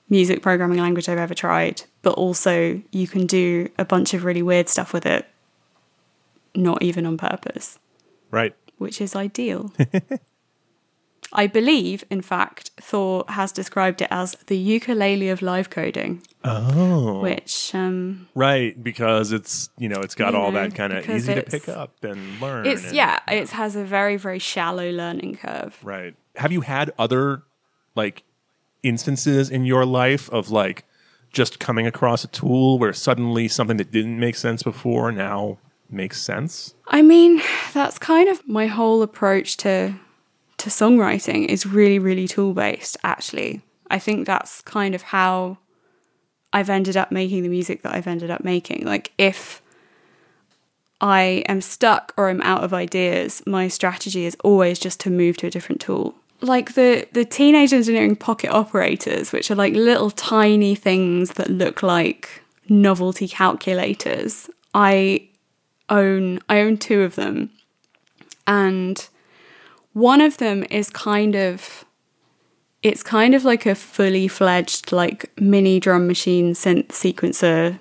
music 0.09 0.41
programming 0.43 0.79
language 0.79 1.09
I've 1.09 1.19
ever 1.19 1.35
tried, 1.35 1.83
but 2.03 2.15
also 2.15 2.81
you 2.91 3.07
can 3.07 3.27
do 3.27 3.69
a 3.79 3.85
bunch 3.85 4.15
of 4.15 4.25
really 4.25 4.43
weird 4.43 4.69
stuff 4.69 4.93
with 4.95 5.05
it, 5.07 5.27
not 6.55 6.83
even 6.83 7.07
on 7.07 7.17
purpose, 7.17 7.79
Right. 8.35 8.55
which 8.79 9.01
is 9.01 9.15
ideal. 9.17 9.73
I 11.37 11.47
believe, 11.49 12.05
in 12.11 12.21
fact, 12.23 12.71
Thor 12.81 13.25
has 13.29 13.51
described 13.51 14.01
it 14.03 14.09
as 14.11 14.37
the 14.47 14.57
ukulele 14.57 15.31
of 15.31 15.43
live 15.43 15.69
coding, 15.69 16.23
Oh. 16.45 17.21
which 17.23 17.75
um, 17.75 18.29
Right, 18.37 18.81
because 18.81 19.33
it's 19.33 19.69
you 19.77 19.89
know 19.89 20.01
it's 20.01 20.15
got 20.15 20.35
all 20.35 20.53
know, 20.53 20.61
that 20.63 20.75
kind 20.77 20.93
of 20.93 21.09
easy 21.09 21.35
to 21.35 21.43
pick 21.43 21.69
up 21.69 22.05
and 22.05 22.41
learn. 22.41 22.67
It's 22.67 22.85
and- 22.87 22.95
yeah, 22.95 23.19
it 23.29 23.51
has 23.51 23.75
a 23.75 23.85
very 23.85 24.17
very 24.17 24.39
shallow 24.39 24.91
learning 24.91 25.37
curve. 25.39 25.77
Right. 25.83 26.15
Have 26.37 26.53
you 26.53 26.61
had 26.61 26.93
other 26.99 27.43
like 27.97 28.23
instances 28.85 29.51
in 29.51 29.65
your 29.65 29.85
life 29.87 30.29
of 30.31 30.51
like 30.51 30.85
just 31.33 31.59
coming 31.59 31.87
across 31.87 32.23
a 32.23 32.29
tool 32.29 32.79
where 32.79 32.93
suddenly 32.93 33.49
something 33.49 33.79
that 33.79 33.91
didn't 33.91 34.21
make 34.21 34.37
sense 34.37 34.63
before 34.63 35.11
now 35.11 35.59
makes 35.95 36.21
sense? 36.21 36.75
I 36.89 37.03
mean, 37.03 37.43
that's 37.73 37.99
kind 37.99 38.29
of 38.29 38.47
my 38.49 38.67
whole 38.67 39.03
approach 39.03 39.57
to 39.59 39.95
to 40.57 40.71
songwriting 40.71 41.47
is 41.47 41.67
really 41.67 41.99
really 41.99 42.29
tool 42.29 42.55
based 42.55 42.97
actually. 43.03 43.63
I 43.91 43.99
think 43.99 44.27
that's 44.27 44.63
kind 44.63 44.95
of 44.95 45.03
how 45.03 45.59
I've 46.53 46.71
ended 46.71 46.97
up 46.97 47.11
making 47.11 47.43
the 47.43 47.49
music 47.49 47.83
that 47.83 47.95
I've 47.95 48.07
ended 48.07 48.31
up 48.31 48.45
making. 48.45 48.87
Like 48.87 49.13
if 49.19 49.61
I 51.01 51.45
am 51.49 51.61
stuck 51.61 52.15
or 52.17 52.29
I'm 52.29 52.41
out 52.43 52.65
of 52.65 52.73
ideas, 52.73 53.43
my 53.47 53.69
strategy 53.69 54.25
is 54.25 54.37
always 54.45 54.79
just 54.79 55.01
to 55.01 55.11
move 55.11 55.37
to 55.39 55.49
a 55.49 55.51
different 55.51 55.81
tool. 55.81 56.15
Like 56.41 56.75
the 56.75 57.07
the 57.13 57.25
teenage 57.25 57.73
engineering 57.73 58.17
pocket 58.17 58.51
operators, 58.51 59.33
which 59.33 59.51
are 59.51 59.55
like 59.55 59.75
little 59.75 60.11
tiny 60.11 60.75
things 60.75 61.33
that 61.33 61.51
look 61.51 61.83
like 61.83 62.43
novelty 62.69 63.29
calculators. 63.29 64.49
I 64.75 65.29
own 65.89 66.41
I 66.49 66.61
own 66.61 66.77
two 66.79 67.03
of 67.03 67.15
them. 67.15 67.51
And 68.47 69.07
one 69.93 70.21
of 70.21 70.39
them 70.39 70.65
is 70.71 70.91
kind 70.91 71.35
of 71.35 71.85
it's 72.83 73.03
kind 73.03 73.35
of 73.35 73.45
like 73.45 73.65
a 73.65 73.75
fully 73.75 74.29
fledged 74.29 74.93
like 74.93 75.33
mini 75.41 75.81
drum 75.81 76.07
machine 76.07 76.53
synth 76.53 76.89
sequencer 76.89 77.79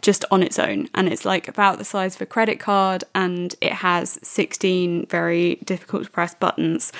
just 0.00 0.24
on 0.30 0.42
its 0.42 0.58
own. 0.58 0.88
And 0.94 1.08
it's 1.08 1.24
like 1.24 1.48
about 1.48 1.78
the 1.78 1.84
size 1.84 2.14
of 2.14 2.22
a 2.22 2.26
credit 2.26 2.58
card 2.58 3.04
and 3.14 3.54
it 3.60 3.72
has 3.72 4.18
16 4.22 5.06
very 5.06 5.56
difficult 5.56 6.04
to 6.04 6.10
press 6.10 6.34
buttons. 6.34 6.92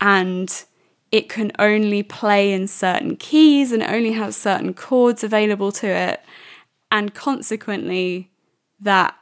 And 0.00 0.64
it 1.12 1.28
can 1.28 1.52
only 1.60 2.02
play 2.02 2.52
in 2.52 2.66
certain 2.66 3.16
keys 3.16 3.70
and 3.70 3.82
only 3.82 4.12
has 4.12 4.36
certain 4.36 4.74
chords 4.74 5.22
available 5.22 5.70
to 5.72 5.86
it. 5.86 6.20
And 6.90 7.14
consequently 7.14 8.30
that 8.80 9.16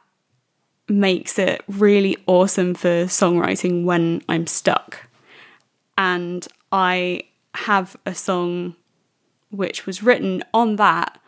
makes 0.87 1.39
it 1.39 1.63
really 1.67 2.17
awesome 2.27 2.73
for 2.73 3.05
songwriting 3.05 3.85
when 3.85 4.21
I'm 4.27 4.47
stuck. 4.47 5.07
And 5.97 6.47
I 6.71 7.23
have 7.55 7.95
a 8.05 8.15
song 8.15 8.75
which 9.49 9.85
was 9.85 10.01
written 10.01 10.43
on 10.53 10.75
that 10.77 11.19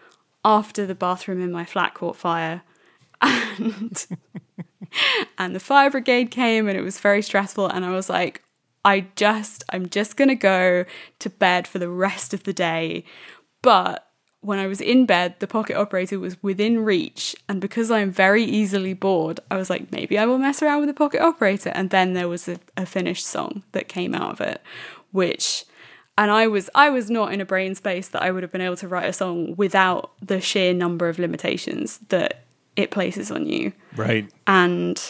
after 0.43 0.85
the 0.85 0.95
bathroom 0.95 1.41
in 1.41 1.51
my 1.51 1.65
flat 1.65 1.93
caught 1.93 2.15
fire. 2.15 2.63
And 3.21 4.05
and 5.37 5.55
the 5.55 5.59
fire 5.59 5.89
brigade 5.89 6.31
came 6.31 6.67
and 6.67 6.77
it 6.77 6.81
was 6.81 6.99
very 6.99 7.21
stressful 7.21 7.67
and 7.67 7.85
I 7.85 7.91
was 7.91 8.09
like 8.09 8.41
I 8.83 9.07
just 9.15 9.63
I'm 9.69 9.89
just 9.89 10.15
going 10.15 10.27
to 10.27 10.35
go 10.35 10.85
to 11.19 11.29
bed 11.29 11.67
for 11.67 11.79
the 11.79 11.89
rest 11.89 12.33
of 12.33 12.43
the 12.43 12.53
day. 12.53 13.03
But 13.61 14.04
when 14.45 14.59
I 14.59 14.67
was 14.67 14.79
in 14.79 15.05
bed, 15.05 15.35
the 15.39 15.47
pocket 15.47 15.75
operator 15.75 16.19
was 16.19 16.41
within 16.43 16.85
reach. 16.85 17.35
And 17.49 17.59
because 17.59 17.89
I'm 17.89 18.11
very 18.11 18.43
easily 18.43 18.93
bored, 18.93 19.39
I 19.49 19.57
was 19.57 19.69
like, 19.69 19.91
maybe 19.91 20.17
I 20.19 20.25
will 20.25 20.37
mess 20.37 20.61
around 20.61 20.81
with 20.81 20.89
the 20.89 20.93
pocket 20.93 21.21
operator. 21.21 21.69
And 21.69 21.89
then 21.89 22.13
there 22.13 22.27
was 22.27 22.47
a, 22.47 22.59
a 22.77 22.85
finished 22.85 23.25
song 23.25 23.63
that 23.71 23.87
came 23.87 24.13
out 24.13 24.31
of 24.31 24.41
it, 24.41 24.61
which 25.11 25.65
and 26.17 26.31
I 26.31 26.47
was 26.47 26.69
I 26.75 26.89
was 26.89 27.09
not 27.09 27.33
in 27.33 27.41
a 27.41 27.45
brain 27.45 27.75
space 27.75 28.07
that 28.09 28.21
I 28.21 28.31
would 28.31 28.43
have 28.43 28.51
been 28.51 28.61
able 28.61 28.77
to 28.77 28.87
write 28.87 29.09
a 29.09 29.13
song 29.13 29.55
without 29.57 30.11
the 30.21 30.39
sheer 30.39 30.73
number 30.73 31.09
of 31.09 31.19
limitations 31.19 31.99
that 32.09 32.45
it 32.75 32.91
places 32.91 33.31
on 33.31 33.47
you. 33.47 33.73
Right. 33.95 34.29
And 34.47 35.01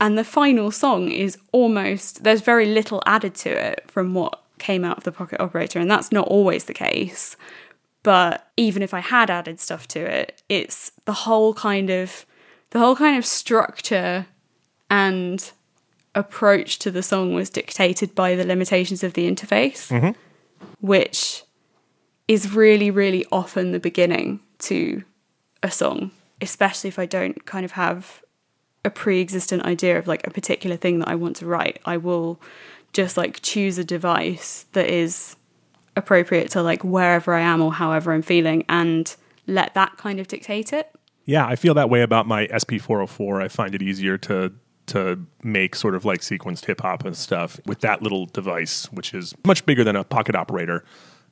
and 0.00 0.18
the 0.18 0.24
final 0.24 0.70
song 0.70 1.10
is 1.10 1.38
almost 1.52 2.22
there's 2.22 2.40
very 2.40 2.66
little 2.66 3.02
added 3.06 3.34
to 3.36 3.50
it 3.50 3.90
from 3.90 4.14
what 4.14 4.42
came 4.68 4.84
out 4.88 4.98
of 4.98 5.04
the 5.04 5.12
pocket 5.12 5.38
operator 5.40 5.78
and 5.80 5.90
that's 5.90 6.10
not 6.12 6.26
always 6.28 6.64
the 6.64 6.74
case 6.74 7.36
but 8.02 8.50
even 8.56 8.82
if 8.82 8.92
I 8.92 9.00
had 9.00 9.30
added 9.30 9.60
stuff 9.60 9.86
to 9.88 10.00
it, 10.00 10.42
it's 10.48 10.90
the 11.04 11.12
whole 11.12 11.54
kind 11.54 11.88
of 11.88 12.26
the 12.70 12.78
whole 12.78 12.96
kind 12.96 13.16
of 13.16 13.24
structure 13.24 14.26
and 14.90 15.52
approach 16.14 16.78
to 16.80 16.90
the 16.90 17.02
song 17.02 17.32
was 17.32 17.48
dictated 17.48 18.14
by 18.14 18.34
the 18.34 18.44
limitations 18.44 19.04
of 19.04 19.12
the 19.14 19.30
interface, 19.30 19.88
Mm-hmm. 19.88 20.12
which 20.80 21.44
is 22.26 22.52
really, 22.54 22.90
really 22.90 23.24
often 23.30 23.72
the 23.72 23.80
beginning 23.80 24.40
to 24.70 25.04
a 25.62 25.70
song, 25.70 26.10
especially 26.40 26.88
if 26.88 26.98
I 26.98 27.06
don't 27.06 27.44
kind 27.46 27.64
of 27.64 27.72
have 27.72 28.22
a 28.84 28.90
pre 28.90 29.20
existent 29.20 29.62
idea 29.62 29.96
of 29.96 30.08
like 30.08 30.26
a 30.26 30.30
particular 30.30 30.76
thing 30.76 30.98
that 30.98 31.08
I 31.08 31.14
want 31.14 31.36
to 31.36 31.46
write. 31.46 31.78
I 31.84 31.96
will 31.98 32.40
just 32.92 33.16
like 33.16 33.40
choose 33.42 33.78
a 33.78 33.84
device 33.84 34.66
that 34.72 34.88
is 34.88 35.36
appropriate 35.96 36.50
to 36.50 36.62
like 36.62 36.84
wherever 36.84 37.34
I 37.34 37.40
am 37.40 37.60
or 37.60 37.72
however 37.72 38.12
I'm 38.12 38.22
feeling 38.22 38.64
and 38.68 39.14
let 39.46 39.74
that 39.74 39.96
kind 39.96 40.20
of 40.20 40.28
dictate 40.28 40.72
it. 40.72 40.90
Yeah, 41.24 41.46
I 41.46 41.56
feel 41.56 41.74
that 41.74 41.90
way 41.90 42.02
about 42.02 42.26
my 42.26 42.46
SP404. 42.48 43.42
I 43.42 43.48
find 43.48 43.74
it 43.74 43.82
easier 43.82 44.18
to 44.18 44.52
to 44.86 45.24
make 45.44 45.76
sort 45.76 45.94
of 45.94 46.04
like 46.04 46.20
sequenced 46.20 46.64
hip 46.64 46.80
hop 46.80 47.04
and 47.04 47.16
stuff 47.16 47.60
with 47.66 47.80
that 47.80 48.02
little 48.02 48.26
device, 48.26 48.90
which 48.92 49.14
is 49.14 49.32
much 49.46 49.64
bigger 49.64 49.84
than 49.84 49.94
a 49.94 50.02
pocket 50.02 50.34
operator, 50.34 50.84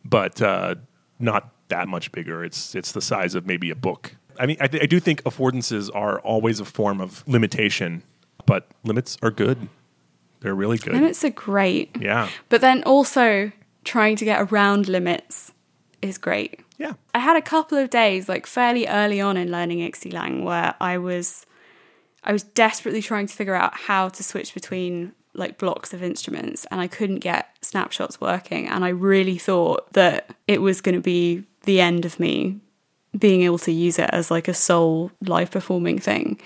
but 0.04 0.40
uh, 0.40 0.76
not 1.18 1.52
that 1.68 1.88
much 1.88 2.12
bigger. 2.12 2.44
It's 2.44 2.74
it's 2.74 2.92
the 2.92 3.00
size 3.00 3.34
of 3.34 3.46
maybe 3.46 3.70
a 3.70 3.74
book. 3.74 4.14
I 4.38 4.46
mean, 4.46 4.56
I, 4.60 4.68
th- 4.68 4.82
I 4.82 4.86
do 4.86 5.00
think 5.00 5.22
affordances 5.24 5.90
are 5.94 6.20
always 6.20 6.60
a 6.60 6.64
form 6.64 7.00
of 7.00 7.26
limitation, 7.26 8.02
but 8.46 8.68
limits 8.84 9.18
are 9.22 9.30
good. 9.30 9.68
They're 10.40 10.54
really 10.54 10.78
good. 10.78 10.94
Limits 10.94 11.24
are 11.24 11.30
great. 11.30 11.96
Yeah, 12.00 12.28
But 12.48 12.60
then 12.60 12.82
also 12.84 13.52
trying 13.84 14.16
to 14.16 14.24
get 14.24 14.40
around 14.52 14.88
limits 14.88 15.52
is 16.02 16.18
great. 16.18 16.60
yeah. 16.78 16.94
I 17.14 17.18
had 17.18 17.36
a 17.36 17.42
couple 17.42 17.76
of 17.78 17.90
days, 17.90 18.28
like 18.28 18.46
fairly 18.46 18.86
early 18.86 19.20
on 19.20 19.36
in 19.36 19.50
learning 19.50 19.78
ixi 19.80 20.12
lang, 20.12 20.44
where 20.44 20.74
I 20.80 20.98
was 20.98 21.46
I 22.24 22.32
was 22.32 22.42
desperately 22.42 23.00
trying 23.02 23.26
to 23.26 23.34
figure 23.34 23.54
out 23.54 23.74
how 23.74 24.08
to 24.10 24.22
switch 24.22 24.52
between 24.54 25.12
like 25.32 25.58
blocks 25.58 25.94
of 25.94 26.02
instruments 26.02 26.66
and 26.70 26.80
I 26.80 26.86
couldn't 26.88 27.20
get 27.20 27.48
snapshots 27.62 28.20
working 28.20 28.66
and 28.68 28.84
I 28.84 28.88
really 28.88 29.38
thought 29.38 29.92
that 29.92 30.28
it 30.48 30.60
was 30.60 30.80
going 30.80 30.96
to 30.96 31.00
be 31.00 31.44
the 31.64 31.80
end 31.80 32.04
of 32.04 32.18
me 32.18 32.58
being 33.16 33.42
able 33.42 33.58
to 33.60 33.72
use 33.72 33.98
it 33.98 34.10
as 34.12 34.30
like 34.30 34.48
a 34.48 34.54
sole 34.54 35.12
live 35.24 35.50
performing 35.52 35.98
thing 36.00 36.38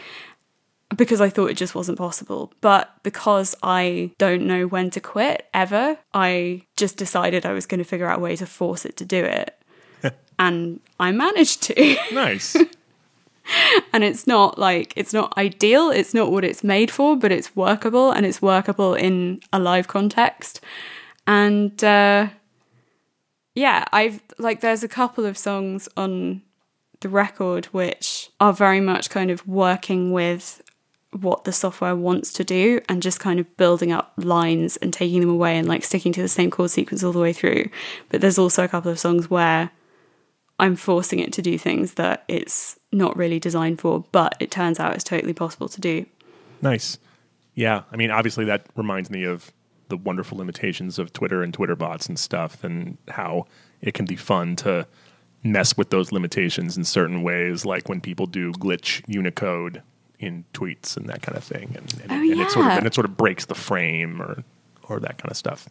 because 0.96 1.20
I 1.20 1.28
thought 1.28 1.50
it 1.50 1.56
just 1.56 1.74
wasn't 1.74 1.98
possible. 1.98 2.52
But 2.60 2.90
because 3.02 3.54
I 3.62 4.12
don't 4.18 4.46
know 4.46 4.66
when 4.66 4.90
to 4.90 5.00
quit 5.00 5.48
ever, 5.54 5.98
I 6.12 6.62
just 6.76 6.96
decided 6.96 7.44
I 7.44 7.52
was 7.52 7.66
going 7.66 7.78
to 7.78 7.84
figure 7.84 8.06
out 8.06 8.18
a 8.18 8.22
way 8.22 8.36
to 8.36 8.46
force 8.46 8.84
it 8.84 8.96
to 8.98 9.04
do 9.04 9.24
it. 9.24 9.58
and 10.38 10.80
I 10.98 11.12
managed 11.12 11.62
to. 11.64 11.96
Nice. 12.12 12.56
and 13.92 14.04
it's 14.04 14.26
not 14.26 14.58
like 14.58 14.92
it's 14.96 15.12
not 15.12 15.36
ideal, 15.36 15.90
it's 15.90 16.14
not 16.14 16.32
what 16.32 16.44
it's 16.44 16.64
made 16.64 16.90
for, 16.90 17.16
but 17.16 17.30
it's 17.30 17.54
workable 17.54 18.10
and 18.10 18.24
it's 18.24 18.40
workable 18.40 18.94
in 18.94 19.40
a 19.52 19.58
live 19.58 19.86
context. 19.88 20.60
And 21.26 21.82
uh 21.84 22.28
yeah, 23.54 23.84
I've 23.92 24.20
like 24.38 24.60
there's 24.60 24.82
a 24.82 24.88
couple 24.88 25.26
of 25.26 25.38
songs 25.38 25.88
on 25.96 26.42
the 27.00 27.08
record 27.08 27.66
which 27.66 28.30
are 28.40 28.52
very 28.52 28.80
much 28.80 29.10
kind 29.10 29.30
of 29.30 29.46
working 29.46 30.10
with 30.10 30.62
what 31.14 31.44
the 31.44 31.52
software 31.52 31.94
wants 31.94 32.32
to 32.32 32.44
do 32.44 32.80
and 32.88 33.02
just 33.02 33.20
kind 33.20 33.38
of 33.38 33.56
building 33.56 33.92
up 33.92 34.12
lines 34.16 34.76
and 34.78 34.92
taking 34.92 35.20
them 35.20 35.30
away 35.30 35.56
and 35.56 35.68
like 35.68 35.84
sticking 35.84 36.12
to 36.12 36.22
the 36.22 36.28
same 36.28 36.50
chord 36.50 36.70
sequence 36.70 37.04
all 37.04 37.12
the 37.12 37.20
way 37.20 37.32
through. 37.32 37.66
But 38.08 38.20
there's 38.20 38.38
also 38.38 38.64
a 38.64 38.68
couple 38.68 38.90
of 38.90 38.98
songs 38.98 39.30
where 39.30 39.70
I'm 40.58 40.76
forcing 40.76 41.18
it 41.18 41.32
to 41.34 41.42
do 41.42 41.58
things 41.58 41.94
that 41.94 42.24
it's 42.28 42.78
not 42.92 43.16
really 43.16 43.40
designed 43.40 43.80
for, 43.80 44.04
but 44.12 44.36
it 44.40 44.50
turns 44.50 44.78
out 44.78 44.94
it's 44.94 45.04
totally 45.04 45.32
possible 45.32 45.68
to 45.68 45.80
do. 45.80 46.06
Nice. 46.62 46.98
Yeah. 47.54 47.82
I 47.92 47.96
mean, 47.96 48.10
obviously, 48.10 48.44
that 48.46 48.66
reminds 48.76 49.10
me 49.10 49.24
of 49.24 49.52
the 49.88 49.96
wonderful 49.96 50.38
limitations 50.38 50.98
of 50.98 51.12
Twitter 51.12 51.42
and 51.42 51.52
Twitter 51.52 51.76
bots 51.76 52.06
and 52.06 52.18
stuff, 52.18 52.64
and 52.64 52.96
how 53.08 53.46
it 53.80 53.94
can 53.94 54.06
be 54.06 54.16
fun 54.16 54.56
to 54.56 54.86
mess 55.42 55.76
with 55.76 55.90
those 55.90 56.10
limitations 56.10 56.76
in 56.76 56.84
certain 56.84 57.22
ways, 57.22 57.66
like 57.66 57.88
when 57.88 58.00
people 58.00 58.26
do 58.26 58.50
glitch 58.52 59.02
Unicode 59.06 59.82
in 60.18 60.44
tweets 60.54 60.96
and 60.96 61.08
that 61.08 61.22
kind 61.22 61.36
of 61.36 61.44
thing, 61.44 61.74
and, 61.76 61.92
and, 62.02 62.12
Oh, 62.12 62.14
and 62.32 62.40
it 62.40 62.50
sort 62.50 62.66
of 62.66 62.72
and 62.72 62.86
it 62.86 62.94
sort 62.94 63.04
of 63.04 63.16
breaks 63.16 63.46
the 63.46 63.54
frame 63.54 64.20
or 64.22 64.44
or 64.88 65.00
that 65.00 65.18
kind 65.18 65.30
of 65.30 65.36
stuff. 65.36 65.68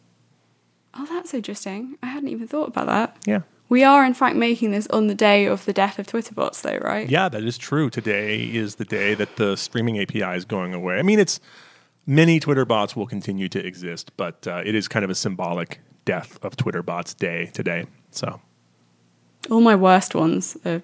Oh, 0.94 1.06
that's 1.06 1.34
interesting. 1.34 1.96
I 2.02 2.06
hadn't 2.06 2.28
even 2.28 2.46
thought 2.46 2.68
about 2.68 2.86
that. 2.86 3.16
Yeah. 3.26 3.40
We 3.68 3.82
are, 3.82 4.04
in 4.04 4.14
fact, 4.14 4.36
making 4.36 4.70
this 4.72 4.86
on 4.88 5.06
the 5.08 5.14
day 5.14 5.46
of 5.46 5.64
the 5.64 5.72
death 5.72 5.98
of 5.98 6.06
Twitter 6.06 6.34
bots, 6.34 6.60
though, 6.60 6.76
right? 6.78 7.08
Yeah, 7.08 7.28
that 7.30 7.42
is 7.42 7.56
true. 7.58 7.88
Today 7.90 8.42
is 8.44 8.76
the 8.76 8.84
day 8.84 9.14
that 9.14 9.36
the 9.36 9.56
streaming 9.56 9.98
API 9.98 10.36
is 10.36 10.44
going 10.44 10.74
away. 10.74 10.98
I 10.98 11.02
mean, 11.02 11.18
it's 11.18 11.40
many 12.06 12.38
Twitter 12.38 12.64
bots 12.64 12.94
will 12.94 13.06
continue 13.06 13.48
to 13.48 13.66
exist, 13.66 14.12
but 14.16 14.46
uh, 14.46 14.62
it 14.64 14.74
is 14.74 14.86
kind 14.86 15.02
of 15.04 15.10
a 15.10 15.14
symbolic 15.14 15.80
death 16.04 16.38
of 16.42 16.56
Twitter 16.56 16.82
bots 16.82 17.14
day 17.14 17.46
today. 17.54 17.86
So 18.10 18.40
All 19.50 19.62
my 19.62 19.74
worst 19.74 20.14
ones 20.14 20.56
are 20.64 20.82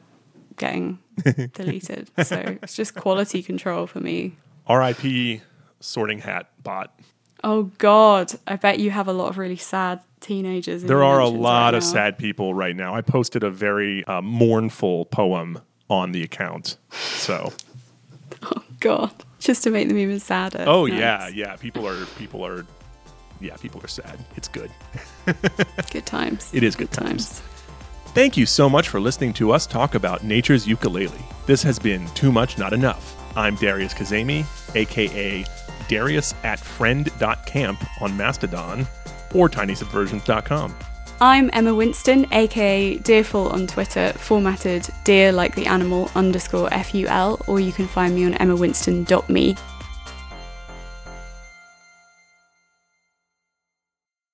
getting 0.56 0.98
deleted. 1.54 2.10
So 2.24 2.58
it's 2.62 2.74
just 2.74 2.94
quality 2.94 3.42
control 3.42 3.86
for 3.86 4.00
me. 4.00 4.36
RIP 4.68 5.40
sorting 5.80 6.18
hat 6.20 6.50
bot. 6.62 6.98
Oh, 7.42 7.64
God. 7.78 8.32
I 8.46 8.56
bet 8.56 8.78
you 8.80 8.90
have 8.90 9.08
a 9.08 9.12
lot 9.12 9.28
of 9.30 9.38
really 9.38 9.56
sad 9.56 10.00
teenagers. 10.20 10.82
in 10.82 10.88
There 10.88 11.02
are 11.02 11.20
a 11.20 11.28
lot 11.28 11.66
right 11.66 11.74
of 11.74 11.82
sad 11.82 12.18
people 12.18 12.52
right 12.54 12.76
now. 12.76 12.94
I 12.94 13.00
posted 13.00 13.42
a 13.42 13.50
very 13.50 14.04
uh, 14.04 14.20
mournful 14.20 15.06
poem 15.06 15.60
on 15.88 16.12
the 16.12 16.22
account. 16.22 16.76
So, 16.90 17.52
Oh, 18.42 18.62
God. 18.80 19.12
Just 19.38 19.62
to 19.64 19.70
make 19.70 19.88
them 19.88 19.96
even 19.98 20.20
sadder. 20.20 20.64
oh 20.66 20.84
Nice. 20.86 20.98
yeah, 20.98 21.28
yeah. 21.28 21.56
People 21.56 21.86
are 21.88 22.04
people 22.18 22.44
are 22.44 22.66
yeah, 23.40 23.56
people 23.56 23.82
are 23.82 23.88
sad. 23.88 24.18
It's 24.36 24.48
good. 24.48 24.70
Good 25.92 26.04
times. 26.04 26.50
It 26.52 26.62
is 26.62 26.76
good 26.76 26.90
times. 26.92 27.40
Thank 28.12 28.36
you 28.36 28.44
so 28.44 28.68
much 28.68 28.88
for 28.88 28.98
listening 28.98 29.32
to 29.34 29.52
us 29.52 29.68
talk 29.68 29.94
about 29.94 30.24
nature's 30.24 30.66
ukulele. 30.66 31.24
This 31.46 31.62
has 31.62 31.78
been 31.78 32.08
Too 32.08 32.32
Much 32.32 32.58
Not 32.58 32.72
Enough. 32.72 33.16
I'm 33.36 33.54
Darius 33.54 33.94
Kazemi, 33.94 34.44
aka 34.74 35.44
Darius 35.86 36.34
at 36.42 36.58
friend.camp 36.58 38.02
on 38.02 38.16
Mastodon 38.16 38.88
or 39.32 39.48
tinysubversions.com. 39.48 40.74
I'm 41.20 41.50
Emma 41.52 41.72
Winston, 41.72 42.26
aka 42.32 42.98
Deerful 42.98 43.48
on 43.50 43.68
Twitter, 43.68 44.12
formatted 44.16 44.88
deer 45.04 45.30
like 45.30 45.54
the 45.54 45.66
animal 45.66 46.10
underscore 46.16 46.68
FUL, 46.70 47.40
or 47.46 47.60
you 47.60 47.70
can 47.70 47.86
find 47.86 48.16
me 48.16 48.24
on 48.24 48.32
emmawinston.me. 48.32 49.56